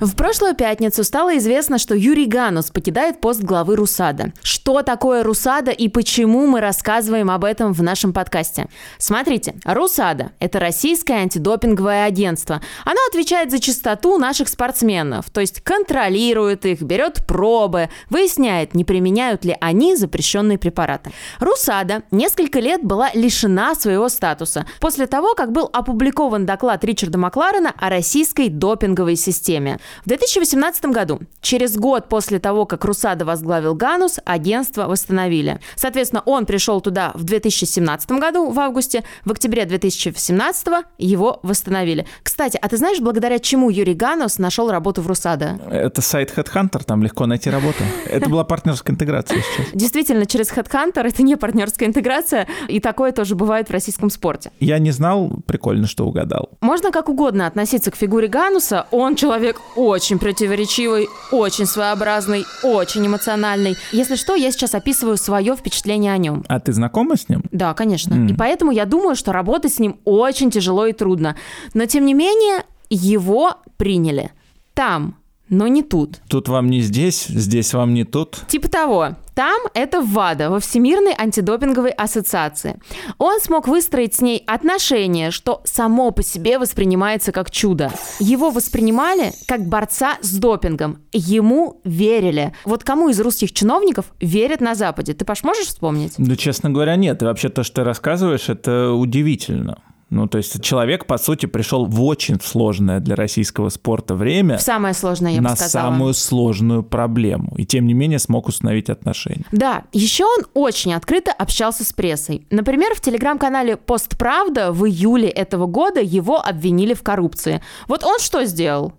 [0.00, 4.32] В прошлую пятницу стало известно, что Юрий Ганус покидает пост главы РУСАДА.
[4.44, 8.68] Что такое РУСАДА и почему мы рассказываем об этом в нашем подкасте?
[8.98, 12.62] Смотрите, РУСАДА– это российское антидопинговое агентство.
[12.84, 19.44] Оно отвечает за чистоту наших спортсменов, то есть контролирует их, берет пробы, выясняет, не применяют
[19.44, 21.10] ли они запрещенные препараты.
[21.40, 27.74] РУСАДА несколько лет была лишена своего статуса после того, как был опубликован доклад Ричарда Макларена
[27.76, 29.80] о российской допинговой системе.
[30.04, 35.60] В 2018 году, через год после того, как Русада возглавил Ганус, агентство восстановили.
[35.76, 42.06] Соответственно, он пришел туда в 2017 году, в августе, в октябре 2018 его восстановили.
[42.22, 45.58] Кстати, а ты знаешь, благодаря чему Юрий Ганус нашел работу в Русада?
[45.70, 47.84] Это сайт Headhunter, там легко найти работу.
[48.06, 49.72] Это была партнерская интеграция сейчас.
[49.72, 54.50] Действительно, через Headhunter это не партнерская интеграция, и такое тоже бывает в российском спорте.
[54.60, 56.50] Я не знал, прикольно, что угадал.
[56.60, 63.76] Можно как угодно относиться к фигуре Гануса, он человек очень противоречивый, очень своеобразный, очень эмоциональный.
[63.92, 66.44] Если что, я сейчас описываю свое впечатление о нем.
[66.48, 67.44] А ты знакома с ним?
[67.52, 68.14] Да, конечно.
[68.14, 68.30] Mm.
[68.30, 71.36] И поэтому я думаю, что работать с ним очень тяжело и трудно.
[71.74, 74.32] Но тем не менее, его приняли.
[74.74, 75.16] Там,
[75.48, 76.20] но не тут.
[76.28, 78.38] Тут вам не здесь, здесь вам не тут.
[78.48, 79.16] Типа того.
[79.34, 82.80] Там это ВАДА, во Всемирной антидопинговой ассоциации.
[83.18, 87.92] Он смог выстроить с ней отношения, что само по себе воспринимается как чудо.
[88.18, 90.98] Его воспринимали как борца с допингом.
[91.12, 92.52] Ему верили.
[92.64, 95.14] Вот кому из русских чиновников верят на Западе?
[95.14, 96.14] Ты, Паш, можешь вспомнить?
[96.18, 97.22] Да, честно говоря, нет.
[97.22, 99.78] И вообще то, что ты рассказываешь, это удивительно.
[100.10, 104.56] Ну, то есть человек, по сути, пришел в очень сложное для российского спорта время.
[104.56, 105.90] В самое сложное, я на бы сказала.
[105.90, 107.54] самую сложную проблему.
[107.56, 109.44] И тем не менее смог установить отношения.
[109.52, 112.46] Да, еще он очень открыто общался с прессой.
[112.50, 117.62] Например, в телеграм-канале «Постправда» в июле этого года его обвинили в коррупции.
[117.86, 118.94] Вот он что сделал?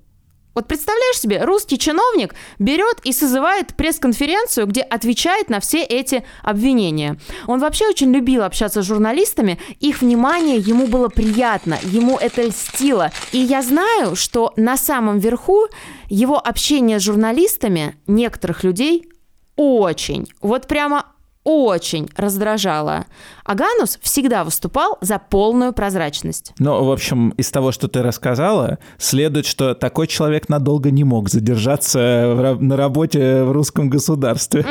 [0.59, 7.17] Вот представляешь себе, русский чиновник берет и созывает пресс-конференцию, где отвечает на все эти обвинения.
[7.47, 13.13] Он вообще очень любил общаться с журналистами, их внимание ему было приятно, ему это льстило.
[13.31, 15.67] И я знаю, что на самом верху
[16.09, 19.07] его общение с журналистами некоторых людей
[19.55, 21.05] очень, вот прямо
[21.43, 23.05] очень раздражало.
[23.43, 26.53] Аганус всегда выступал за полную прозрачность.
[26.59, 31.29] Ну, в общем, из того, что ты рассказала, следует, что такой человек надолго не мог
[31.29, 34.65] задержаться на работе в русском государстве.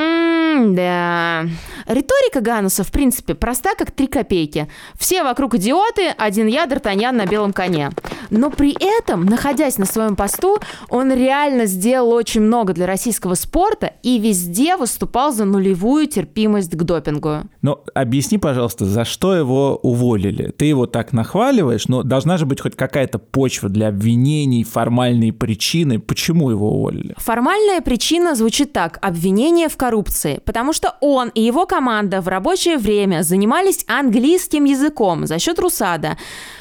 [0.75, 1.45] да.
[1.89, 4.69] Риторика Гануса, в принципе, проста, как три копейки.
[4.99, 7.91] Все вокруг идиоты, один я, Д'Артаньян на белом коне.
[8.29, 10.59] Но при этом, находясь на своем посту,
[10.91, 16.83] он реально сделал очень много для российского спорта и везде выступал за нулевую терпимость к
[16.83, 17.45] допингу.
[17.63, 20.53] Ну, объясни, пожалуйста, за что его уволили?
[20.59, 25.99] Ты его так нахваливаешь, но должна же быть хоть какая-то почва для обвинений, формальные причины.
[25.99, 27.15] Почему его уволили?
[27.17, 28.99] Формальная причина звучит так.
[29.01, 30.43] Обвинение в коррупции.
[30.45, 36.17] Потому что он и его команда в рабочее время занимались английским языком за счет Русада.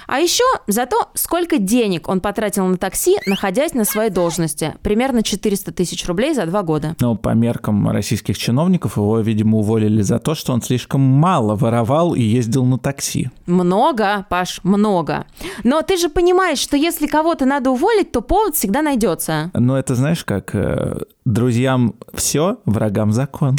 [0.08, 4.76] А еще за то, сколько денег он потратил на такси, находясь на своей должности.
[4.82, 6.96] Примерно 400 тысяч рублей за два года.
[7.00, 12.14] Но по меркам российских чиновников его, видимо, уволили за то, что он слишком мало воровал
[12.14, 13.30] и ездил на такси.
[13.48, 15.26] Много, Паш, много.
[15.64, 19.52] Но ты же понимаешь, что если кого-то надо уволить, то повод всегда найдется.
[19.54, 23.58] Ну, это знаешь как, э, друзьям все, врагам закон.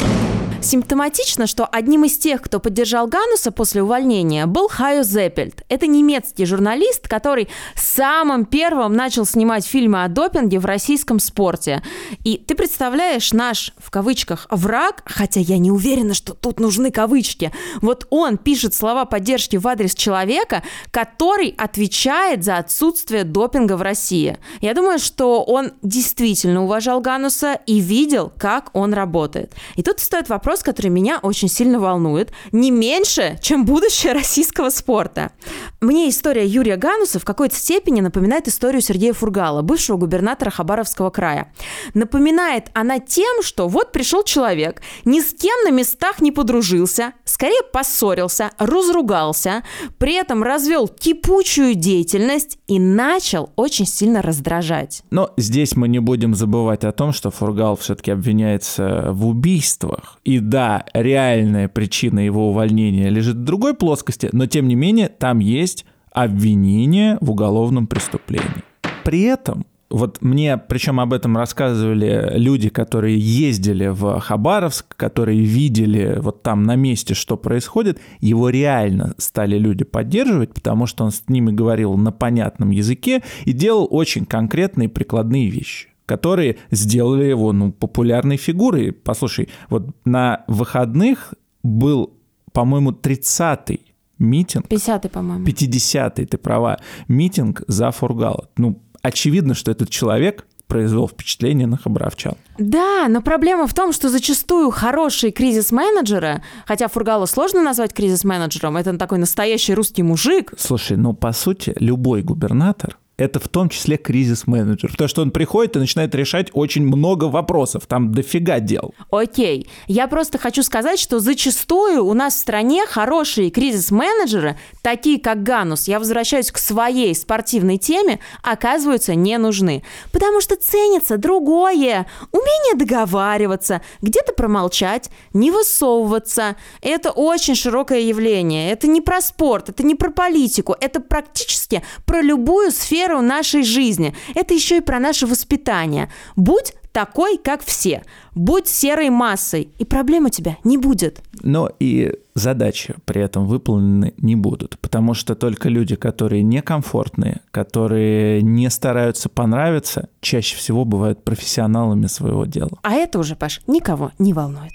[0.61, 5.63] Симптоматично, что одним из тех, кто поддержал Гануса после увольнения, был Хайо Зеппельд.
[5.69, 11.81] Это немецкий журналист, который самым первым начал снимать фильмы о допинге в российском спорте.
[12.25, 17.53] И ты представляешь, наш, в кавычках, враг, хотя я не уверена, что тут нужны кавычки,
[17.81, 24.37] вот он пишет слова поддержки в адрес человека, который отвечает за отсутствие допинга в России.
[24.59, 29.53] Я думаю, что он действительно уважал Гануса и видел, как он работает.
[29.75, 34.71] И тут стоит вопрос вопрос, который меня очень сильно волнует, не меньше, чем будущее российского
[34.71, 35.31] спорта.
[35.79, 41.53] Мне история Юрия Гануса в какой-то степени напоминает историю Сергея Фургала, бывшего губернатора Хабаровского края.
[41.93, 47.61] Напоминает она тем, что вот пришел человек, ни с кем на местах не подружился, скорее
[47.71, 49.63] поссорился, разругался,
[49.99, 55.03] при этом развел кипучую деятельность и начал очень сильно раздражать.
[55.11, 60.17] Но здесь мы не будем забывать о том, что Фургал все-таки обвиняется в убийствах.
[60.23, 65.39] И да, реальная причина его увольнения лежит в другой плоскости, но тем не менее там
[65.39, 68.63] есть обвинение в уголовном преступлении.
[69.03, 76.19] При этом вот мне, причем об этом рассказывали люди, которые ездили в Хабаровск, которые видели
[76.19, 81.23] вот там на месте, что происходит, его реально стали люди поддерживать, потому что он с
[81.27, 87.71] ними говорил на понятном языке и делал очень конкретные прикладные вещи которые сделали его ну,
[87.71, 88.91] популярной фигурой.
[88.91, 92.13] Послушай, вот на выходных был,
[92.51, 93.79] по-моему, 30-й
[94.17, 94.65] митинг.
[94.65, 95.45] 50-й, по-моему.
[95.45, 96.79] 50-й, ты права.
[97.07, 98.49] Митинг за Фургала.
[98.57, 102.33] Ну, очевидно, что этот человек произвел впечатление на хабаровчан.
[102.57, 108.97] Да, но проблема в том, что зачастую хорошие кризис-менеджеры, хотя Фургала сложно назвать кризис-менеджером, это
[108.97, 110.53] такой настоящий русский мужик.
[110.57, 114.91] Слушай, ну по сути любой губернатор это в том числе кризис-менеджер.
[114.91, 117.85] Потому что он приходит и начинает решать очень много вопросов.
[117.85, 118.93] Там дофига дел.
[119.11, 119.69] Окей.
[119.87, 125.87] Я просто хочу сказать, что зачастую у нас в стране хорошие кризис-менеджеры, такие как Ганус,
[125.87, 129.83] я возвращаюсь к своей спортивной теме, оказываются не нужны.
[130.13, 132.07] Потому что ценится другое.
[132.31, 136.55] Умение договариваться, где-то промолчать, не высовываться.
[136.81, 138.71] Это очень широкое явление.
[138.71, 143.63] Это не про спорт, это не про политику, это практически про любую сферу сферу нашей
[143.63, 144.13] жизни.
[144.35, 146.09] Это еще и про наше воспитание.
[146.35, 148.03] Будь такой, как все.
[148.35, 151.21] Будь серой массой, и проблем у тебя не будет.
[151.41, 158.41] Но и задачи при этом выполнены не будут, потому что только люди, которые некомфортные, которые
[158.41, 162.77] не стараются понравиться, чаще всего бывают профессионалами своего дела.
[162.83, 164.73] А это уже, Паш, никого не волнует.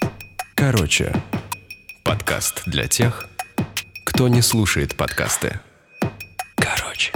[0.57, 1.13] Короче,
[2.05, 3.29] подкаст для тех,
[4.05, 5.61] кто не слушает подкасты.
[6.57, 7.13] Короче.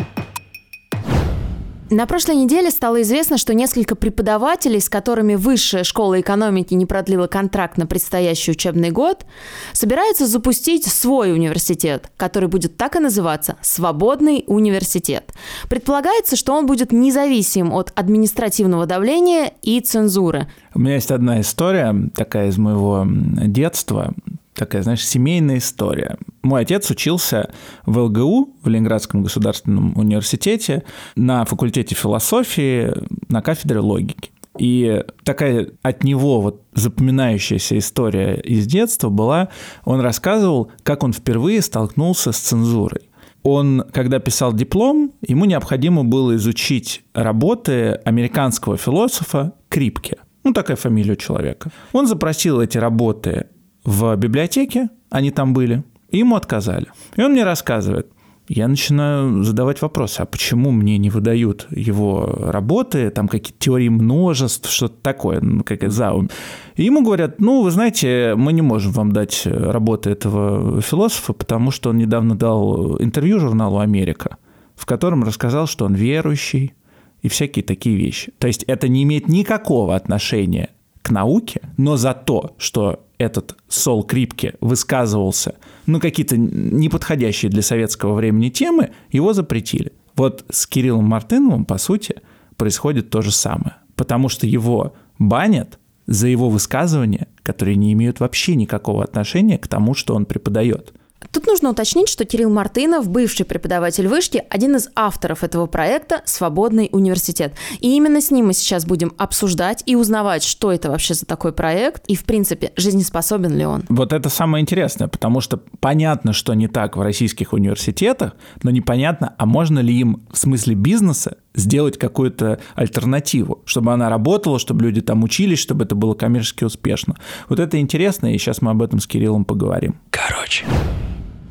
[1.91, 7.29] На прошлой неделе стало известно, что несколько преподавателей, с которыми Высшая школа экономики не продлила
[7.29, 9.25] контракт на предстоящий учебный год,
[9.73, 15.33] собираются запустить свой университет, который будет так и называться– «Свободный университет».
[15.71, 20.47] Предполагается, что он будет независим от административного давления и цензуры.
[20.75, 24.13] У меня есть одна история, такая из моего детства
[24.59, 26.19] такая, знаешь, семейная история.
[26.43, 27.51] Мой отец учился
[27.87, 30.85] в ЛГУ, в Ленинградском государственном университете,
[31.17, 32.93] на факультете философии,
[33.29, 34.31] на кафедре логики.
[34.59, 39.49] И такая от него вот запоминающаяся история из детства была,
[39.85, 43.03] он рассказывал, как он впервые столкнулся с цензурой.
[43.45, 50.19] Он, когда писал диплом, ему необходимо было изучить работы американского философа Крипке.
[50.43, 51.71] Ну, такая фамилия у человека.
[51.93, 53.47] Он запросил эти работы
[53.85, 56.87] в библиотеке, они там были, и ему отказали.
[57.17, 58.11] И он мне рассказывает,
[58.49, 64.71] я начинаю задавать вопросы, а почему мне не выдают его работы, там какие-то теории множеств,
[64.71, 66.31] что-то такое, ну, как заум.
[66.77, 71.71] И ему говорят, ну, вы знаете, мы не можем вам дать работы этого философа, потому
[71.71, 74.39] что он недавно дал интервью журналу «Америка»,
[74.77, 76.73] в котором рассказал, что он верующий
[77.21, 78.33] и всякие такие вещи.
[78.39, 80.71] То есть это не имеет никакого отношения
[81.03, 88.15] к науке, но за то, что этот Сол Крипке высказывался, ну, какие-то неподходящие для советского
[88.15, 89.93] времени темы, его запретили.
[90.15, 92.17] Вот с Кириллом Мартыновым, по сути,
[92.57, 93.77] происходит то же самое.
[93.97, 99.95] Потому что его банят за его высказывания, которые не имеют вообще никакого отношения к тому,
[99.95, 100.93] что он преподает.
[101.33, 106.89] Тут нужно уточнить, что Кирилл Мартынов, бывший преподаватель вышки, один из авторов этого проекта «Свободный
[106.93, 107.55] университет».
[107.81, 111.53] И именно с ним мы сейчас будем обсуждать и узнавать, что это вообще за такой
[111.53, 113.85] проект и, в принципе, жизнеспособен ли он.
[113.89, 119.35] Вот это самое интересное, потому что понятно, что не так в российских университетах, но непонятно,
[119.37, 125.01] а можно ли им в смысле бизнеса сделать какую-то альтернативу, чтобы она работала, чтобы люди
[125.01, 127.17] там учились, чтобы это было коммерчески успешно.
[127.49, 129.97] Вот это интересно, и сейчас мы об этом с Кириллом поговорим.
[130.11, 130.65] Короче.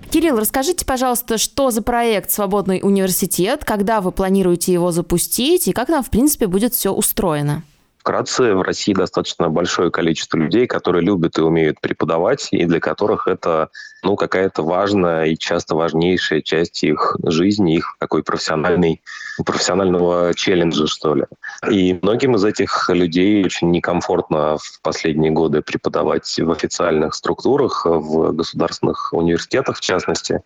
[0.09, 5.87] Кирилл, расскажите, пожалуйста, что за проект «Свободный университет», когда вы планируете его запустить и как
[5.87, 7.63] там, в принципе, будет все устроено?
[8.07, 13.27] Вкратце, в России достаточно большое количество людей, которые любят и умеют преподавать, и для которых
[13.27, 13.67] это
[14.01, 19.01] ну, какая-то важная и часто важнейшая часть их жизни, их такой профессиональный,
[19.45, 21.25] профессионального челленджа, что ли.
[21.69, 28.31] И многим из этих людей очень некомфортно в последние годы преподавать в официальных структурах, в
[28.31, 30.43] государственных университетах в частности,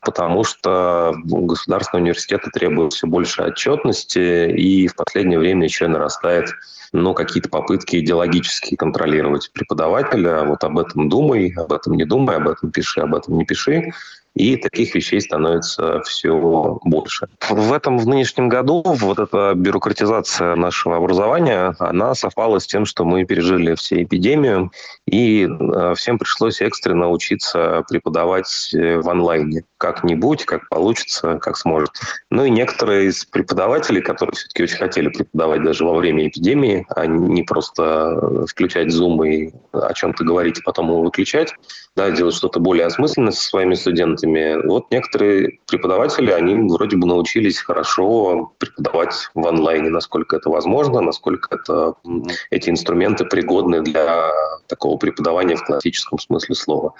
[0.00, 6.50] потому что государственные университеты требуют все больше отчетности, и в последнее время еще нарастает
[6.92, 10.44] ну, какие-то попытки идеологически контролировать преподавателя.
[10.44, 13.90] Вот об этом думай, об этом не думай, об этом пиши, об этом не пиши.
[14.38, 17.26] И таких вещей становится все больше.
[17.50, 23.04] В этом, в нынешнем году, вот эта бюрократизация нашего образования, она совпала с тем, что
[23.04, 24.70] мы пережили все эпидемию,
[25.06, 29.64] и э, всем пришлось экстренно учиться преподавать э, в онлайне.
[29.76, 31.90] Как-нибудь, как получится, как сможет.
[32.30, 37.06] Ну и некоторые из преподавателей, которые все-таки очень хотели преподавать даже во время эпидемии, а
[37.06, 41.54] не просто включать Zoom и о чем-то говорить, а потом его выключать,
[41.96, 44.27] да, делать что-то более осмысленное со своими студентами.
[44.64, 51.54] Вот некоторые преподаватели, они вроде бы научились хорошо преподавать в онлайне, насколько это возможно, насколько
[51.54, 51.94] это,
[52.50, 54.30] эти инструменты пригодны для
[54.66, 56.94] такого преподавания в классическом смысле слова.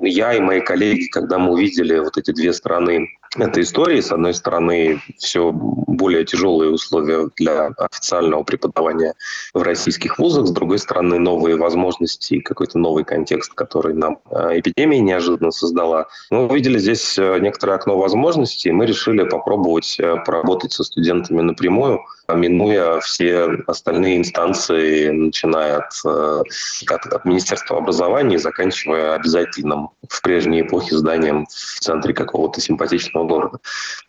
[0.00, 4.34] Я и мои коллеги, когда мы увидели вот эти две стороны этой истории, с одной
[4.34, 9.14] стороны, все более тяжелые условия для официального преподавания
[9.54, 15.00] в российских вузах, с другой стороны, новые возможности какой-то новый контекст, который нам э, эпидемия
[15.00, 16.06] неожиданно создала.
[16.30, 21.40] Мы увидели здесь э, некоторое окно возможностей, и мы решили попробовать э, поработать со студентами
[21.40, 30.22] напрямую, минуя все остальные инстанции, начиная от, от, от Министерства образования и заканчивая обязательным в
[30.22, 33.58] прежней эпохе зданием в центре какого-то симпатичного города.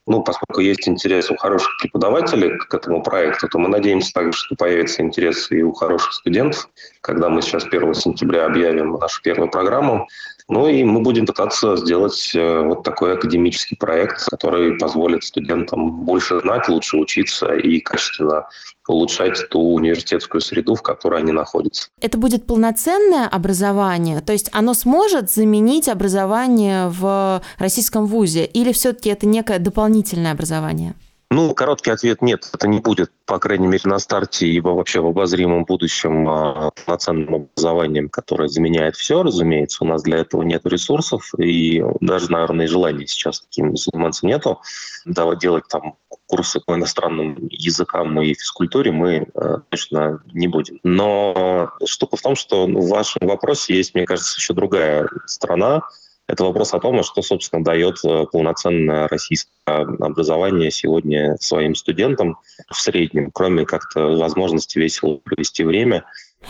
[0.05, 4.55] Ну, поскольку есть интерес у хороших преподавателей к этому проекту, то мы надеемся также, что
[4.55, 6.69] появится интерес и у хороших студентов,
[7.01, 10.07] когда мы сейчас 1 сентября объявим нашу первую программу.
[10.49, 16.39] Ну и мы будем пытаться сделать э, вот такой академический проект, который позволит студентам больше
[16.39, 18.47] знать, лучше учиться и качественно
[18.87, 21.89] улучшать ту университетскую среду, в которой они находятся.
[22.01, 24.21] Это будет полноценное образование?
[24.21, 28.45] То есть оно сможет заменить образование в российском вузе?
[28.45, 30.95] Или все-таки это некое дополнительное образование?
[31.29, 35.07] Ну, короткий ответ– нет, это не будет, по крайней мере, на старте и вообще в
[35.07, 39.83] обозримом будущем а, полноценным образованием, которое заменяет все, разумеется.
[39.83, 44.61] У нас для этого нет ресурсов и даже, наверное, и желания сейчас таким заниматься нету.
[45.03, 45.95] Да, делать там
[46.27, 50.79] курсы по иностранным языкам и физкультуре мы э, точно не будем.
[50.83, 55.81] Но штука в том, что в вашем вопросе есть, мне кажется, еще другая сторона–
[56.27, 62.37] это вопрос о том, что, собственно, дает э, полноценное российское образование сегодня своим студентам
[62.69, 66.03] в среднем, кроме как-то возможности весело провести время.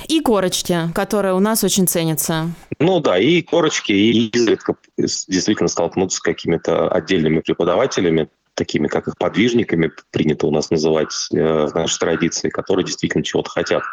[0.08, 2.52] И корочки, которые у нас очень ценятся.
[2.80, 9.18] Ну да, и корочки, и изредка действительно столкнуться с какими-то отдельными преподавателями, такими, как их
[9.18, 13.84] подвижниками, принято у нас называть э, в нашей традиции, которые действительно чего-то хотят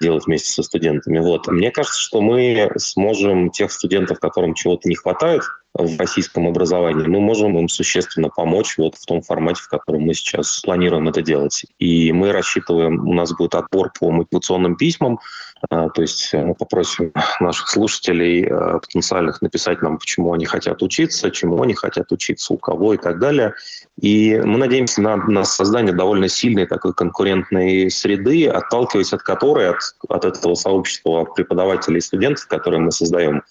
[0.00, 1.18] делать вместе со студентами.
[1.18, 1.48] Вот.
[1.48, 5.42] Мне кажется, что мы сможем тех студентов, которым чего-то не хватает,
[5.72, 10.14] в российском образовании, мы можем им существенно помочь вот в том формате, в котором мы
[10.14, 11.64] сейчас планируем это делать.
[11.78, 15.20] И мы рассчитываем, у нас будет отбор по мотивационным письмам,
[15.68, 21.62] то есть мы попросим наших слушателей а, потенциальных написать нам, почему они хотят учиться, чему
[21.62, 23.54] они хотят учиться, у кого и так далее.
[24.00, 29.78] И мы надеемся на, на создание довольно сильной такой конкурентной среды, отталкиваясь от которой, от,
[30.08, 33.42] от этого сообщества преподавателей и студентов, которые мы создаем,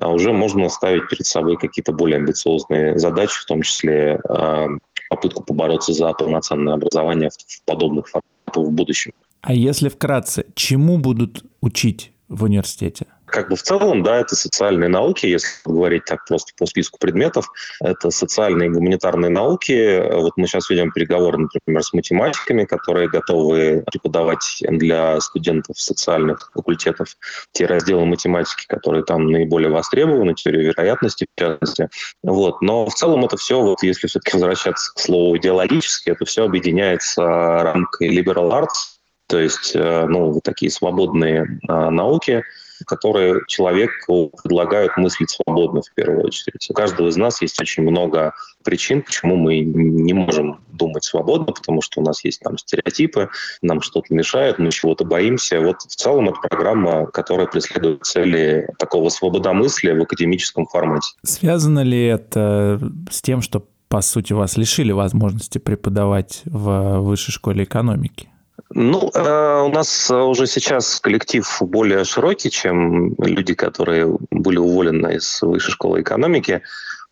[0.00, 4.66] а уже можно ставить перед собой какие-то более амбициозные задачи, в том числе э,
[5.10, 9.12] попытку побороться за полноценное образование в подобных форматах в будущем.
[9.42, 13.06] А если вкратце, чему будут учить в университете?
[13.32, 17.50] как бы в целом, да, это социальные науки, если говорить так просто по списку предметов,
[17.80, 20.02] это социальные и гуманитарные науки.
[20.14, 27.16] Вот мы сейчас ведем переговоры, например, с математиками, которые готовы преподавать для студентов социальных факультетов
[27.52, 31.88] те разделы математики, которые там наиболее востребованы, теорию вероятности, в частности.
[32.22, 32.60] Вот.
[32.60, 37.22] Но в целом это все, вот если все-таки возвращаться к слову идеологически, это все объединяется
[37.22, 38.92] рамкой liberal arts,
[39.26, 42.42] то есть э, ну, такие свободные а, науки,
[42.84, 46.66] которые человеку предлагают мыслить свободно в первую очередь.
[46.68, 51.82] У каждого из нас есть очень много причин, почему мы не можем думать свободно, потому
[51.82, 53.28] что у нас есть там стереотипы,
[53.60, 55.60] нам что-то мешает, мы чего-то боимся.
[55.60, 61.12] Вот в целом это программа, которая преследует цели такого свободомыслия в академическом формате.
[61.22, 67.64] Связано ли это с тем, что, по сути, вас лишили возможности преподавать в высшей школе
[67.64, 68.31] экономики?
[68.74, 75.42] Ну, э, у нас уже сейчас коллектив более широкий, чем люди, которые были уволены из
[75.42, 76.62] высшей школы экономики.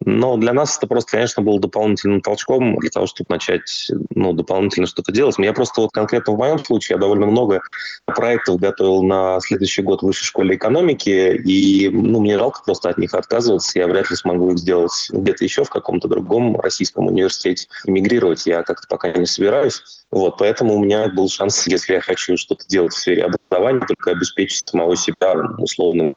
[0.05, 4.87] Но для нас это просто, конечно, было дополнительным толчком для того, чтобы начать ну, дополнительно
[4.87, 5.37] что-то делать.
[5.39, 7.61] Я просто вот конкретно в моем случае, я довольно много
[8.07, 12.97] проектов готовил на следующий год в высшей школе экономики, и ну, мне жалко просто от
[12.97, 13.79] них отказываться.
[13.79, 17.69] Я вряд ли смогу их сделать где-то еще в каком-то другом российском университете.
[17.85, 19.83] Эмигрировать я как-то пока не собираюсь.
[20.11, 24.13] Вот, поэтому у меня был шанс, если я хочу что-то делать в сфере образования, только
[24.13, 26.17] обеспечить самого себя условным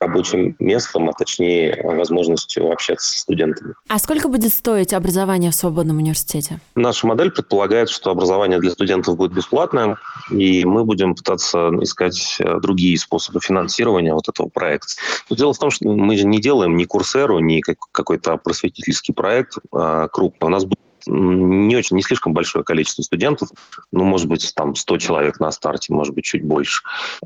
[0.00, 3.74] рабочим местом, а точнее возможностью общаться с студентами.
[3.88, 6.60] А сколько будет стоить образование в свободном университете?
[6.74, 9.96] Наша модель предполагает, что образование для студентов будет бесплатное,
[10.30, 14.94] и мы будем пытаться искать э, другие способы финансирования вот этого проекта.
[15.28, 19.58] Но дело в том, что мы же не делаем ни курсеру, ни какой-то просветительский проект
[19.72, 20.48] а, крупный.
[20.48, 23.48] У нас будет не очень, не слишком большое количество студентов,
[23.90, 26.82] ну, может быть, там 100 человек на старте, может быть, чуть больше.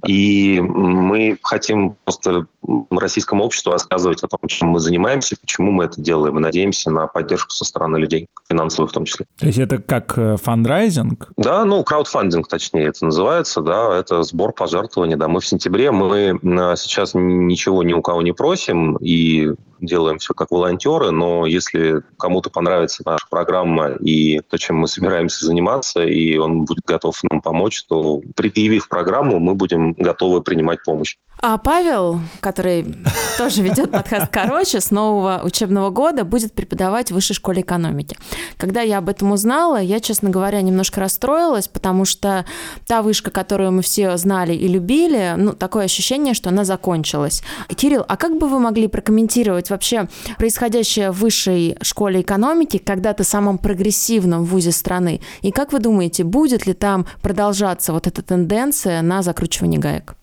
[0.06, 2.46] И мы хотим просто
[2.90, 7.06] российскому обществу рассказывать о том, чем мы занимаемся, почему мы это делаем, и надеемся на
[7.06, 9.26] поддержку со стороны людей, финансовую в том числе.
[9.38, 11.32] То есть это как э, фандрайзинг?
[11.36, 15.28] Да, ну, краудфандинг, точнее, это называется, да, это сбор пожертвований, да.
[15.28, 16.38] Мы в сентябре, мы
[16.76, 22.50] сейчас ничего ни у кого не просим, и делаем все как волонтеры, но если кому-то
[22.50, 27.84] понравится наша программа и то, чем мы собираемся заниматься, и он будет готов нам помочь,
[27.84, 31.16] то предъявив программу, мы будем готовы принимать помощь.
[31.38, 32.96] А Павел, который
[33.36, 38.16] тоже ведет подкаст «Короче», с нового учебного года будет преподавать в Высшей школе экономики.
[38.56, 42.46] Когда я об этом узнала, я, честно говоря, немножко расстроилась, потому что
[42.86, 47.42] та вышка, которую мы все знали и любили, ну, такое ощущение, что она закончилась.
[47.68, 50.08] Кирилл, а как бы вы могли прокомментировать вообще
[50.38, 55.20] происходящее в Высшей школе экономики, когда-то самом прогрессивном вузе страны?
[55.42, 60.16] И как вы думаете, будет ли там продолжаться вот эта тенденция на закручивание гаек?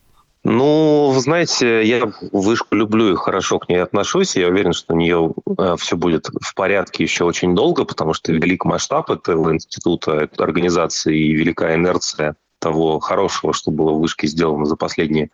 [0.46, 4.36] Ну, вы знаете, я вышку люблю и хорошо к ней отношусь.
[4.36, 8.34] Я уверен, что у нее э, все будет в порядке еще очень долго, потому что
[8.34, 14.26] велик масштаб этого института, этой организации и велика инерция того хорошего, что было в вышке
[14.28, 15.30] сделано за последние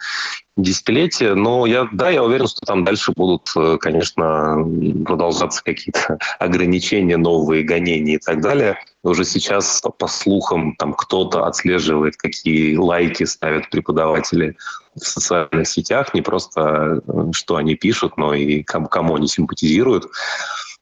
[0.57, 1.35] десятилетия.
[1.35, 4.57] Но я, да, я уверен, что там дальше будут, э, конечно,
[5.05, 8.79] продолжаться какие-то ограничения, новые гонения и так далее.
[9.03, 14.57] Уже сейчас, по слухам, там кто-то отслеживает, какие лайки ставят преподаватели
[14.95, 20.07] в социальных сетях, не просто э, что они пишут, но и кому, они симпатизируют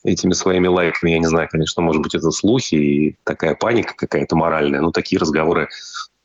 [0.04, 1.12] этими своими лайками.
[1.12, 4.82] Я не знаю, конечно, может быть, это слухи и такая паника какая-то моральная.
[4.82, 5.70] Но такие разговоры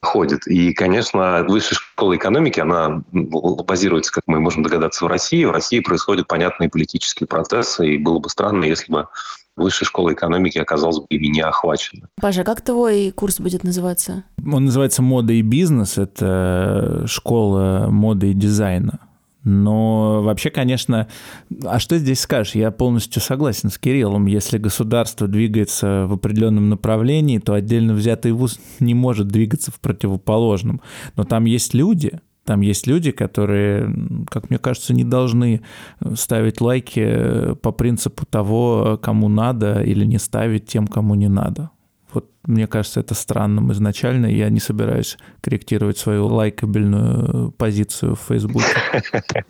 [0.03, 0.46] ходит.
[0.46, 5.44] И, конечно, высшая школа экономики, она базируется, как мы можем догадаться, в России.
[5.44, 9.07] В России происходят понятные политические процессы, и было бы странно, если бы
[9.57, 12.09] высшая школа экономики оказалась бы ими не охвачена.
[12.20, 14.24] Паша, как твой курс будет называться?
[14.38, 15.98] Он называется «Мода и бизнес».
[15.98, 18.98] Это школа моды и дизайна.
[19.45, 21.09] Но вообще, конечно,
[21.64, 22.55] а что здесь скажешь?
[22.55, 24.26] Я полностью согласен с Кириллом.
[24.26, 30.80] Если государство двигается в определенном направлении, то отдельно взятый вуз не может двигаться в противоположном.
[31.16, 33.95] Но там есть люди, там есть люди, которые,
[34.28, 35.62] как мне кажется, не должны
[36.14, 41.70] ставить лайки по принципу того, кому надо, или не ставить тем, кому не надо.
[42.12, 44.26] Вот мне кажется, это странным изначально.
[44.26, 48.66] Я не собираюсь корректировать свою лайкабельную позицию в Фейсбуке.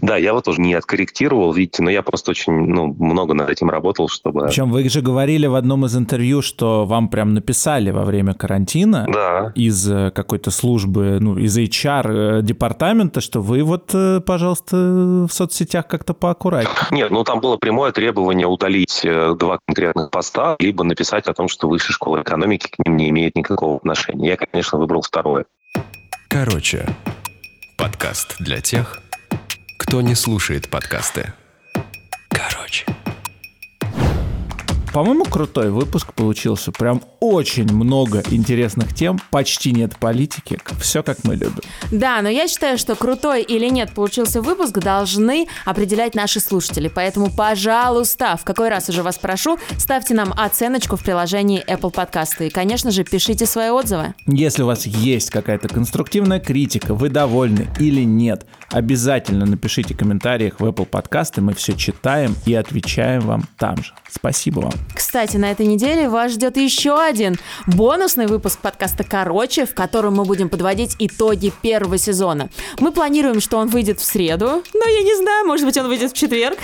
[0.00, 3.68] Да, я вот тоже не откорректировал, видите, но я просто очень ну, много над этим
[3.68, 4.46] работал, чтобы...
[4.46, 9.06] Причем вы же говорили в одном из интервью, что вам прям написали во время карантина
[9.12, 9.52] да.
[9.54, 16.14] из э, какой-то службы, ну, из HR-департамента, что вы вот, э, пожалуйста, в соцсетях как-то
[16.14, 16.74] поаккуратнее.
[16.90, 21.48] Нет, ну там было прямое требование удалить э, два конкретных поста, либо написать о том,
[21.48, 24.28] что высшая школа экономики к ним не имеет никакого отношения.
[24.28, 25.46] Я, конечно, выбрал второе.
[26.28, 26.86] Короче,
[27.76, 29.00] подкаст для тех,
[29.78, 31.32] кто не слушает подкасты.
[34.92, 36.72] По-моему, крутой выпуск получился.
[36.72, 40.58] Прям очень много интересных тем, почти нет политики.
[40.80, 41.60] Все как мы любим.
[41.92, 46.90] Да, но я считаю, что крутой или нет получился выпуск должны определять наши слушатели.
[46.92, 52.44] Поэтому, пожалуйста, в какой раз уже вас прошу, ставьте нам оценочку в приложении Apple Podcasts.
[52.44, 54.14] И, конечно же, пишите свои отзывы.
[54.26, 60.58] Если у вас есть какая-то конструктивная критика, вы довольны или нет, обязательно напишите в комментариях
[60.58, 63.92] в Apple Podcasts, мы все читаем и отвечаем вам там же.
[64.10, 64.79] Спасибо вам.
[64.94, 70.24] Кстати, на этой неделе вас ждет еще один бонусный выпуск подкаста «Короче», в котором мы
[70.24, 72.48] будем подводить итоги первого сезона.
[72.78, 76.12] Мы планируем, что он выйдет в среду, но я не знаю, может быть, он выйдет
[76.12, 76.58] в четверг.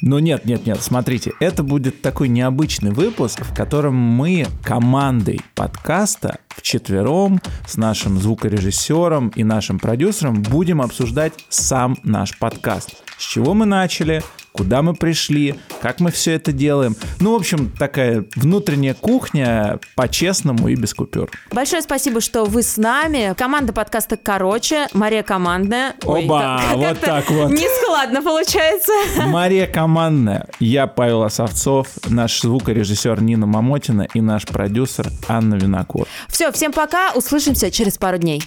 [0.00, 6.38] Но нет, нет, нет, смотрите, это будет такой необычный выпуск, в котором мы командой подкаста
[6.48, 13.02] вчетвером с нашим звукорежиссером и нашим продюсером будем обсуждать сам наш подкаст.
[13.16, 14.22] С чего мы начали,
[14.58, 16.96] куда мы пришли, как мы все это делаем.
[17.20, 21.30] Ну, в общем, такая внутренняя кухня по-честному и без купюр.
[21.52, 23.34] Большое спасибо, что вы с нами.
[23.38, 25.94] Команда подкаста «Короче», Мария Командная.
[26.04, 27.50] Ой, Оба, как- вот так вот.
[27.52, 28.90] Нескладно получается.
[29.26, 36.08] Мария Командная, я Павел Осовцов, наш звукорежиссер Нина Мамотина и наш продюсер Анна Винокур.
[36.26, 38.42] Все, всем пока, услышимся через пару дней.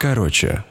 [0.00, 0.64] Короче.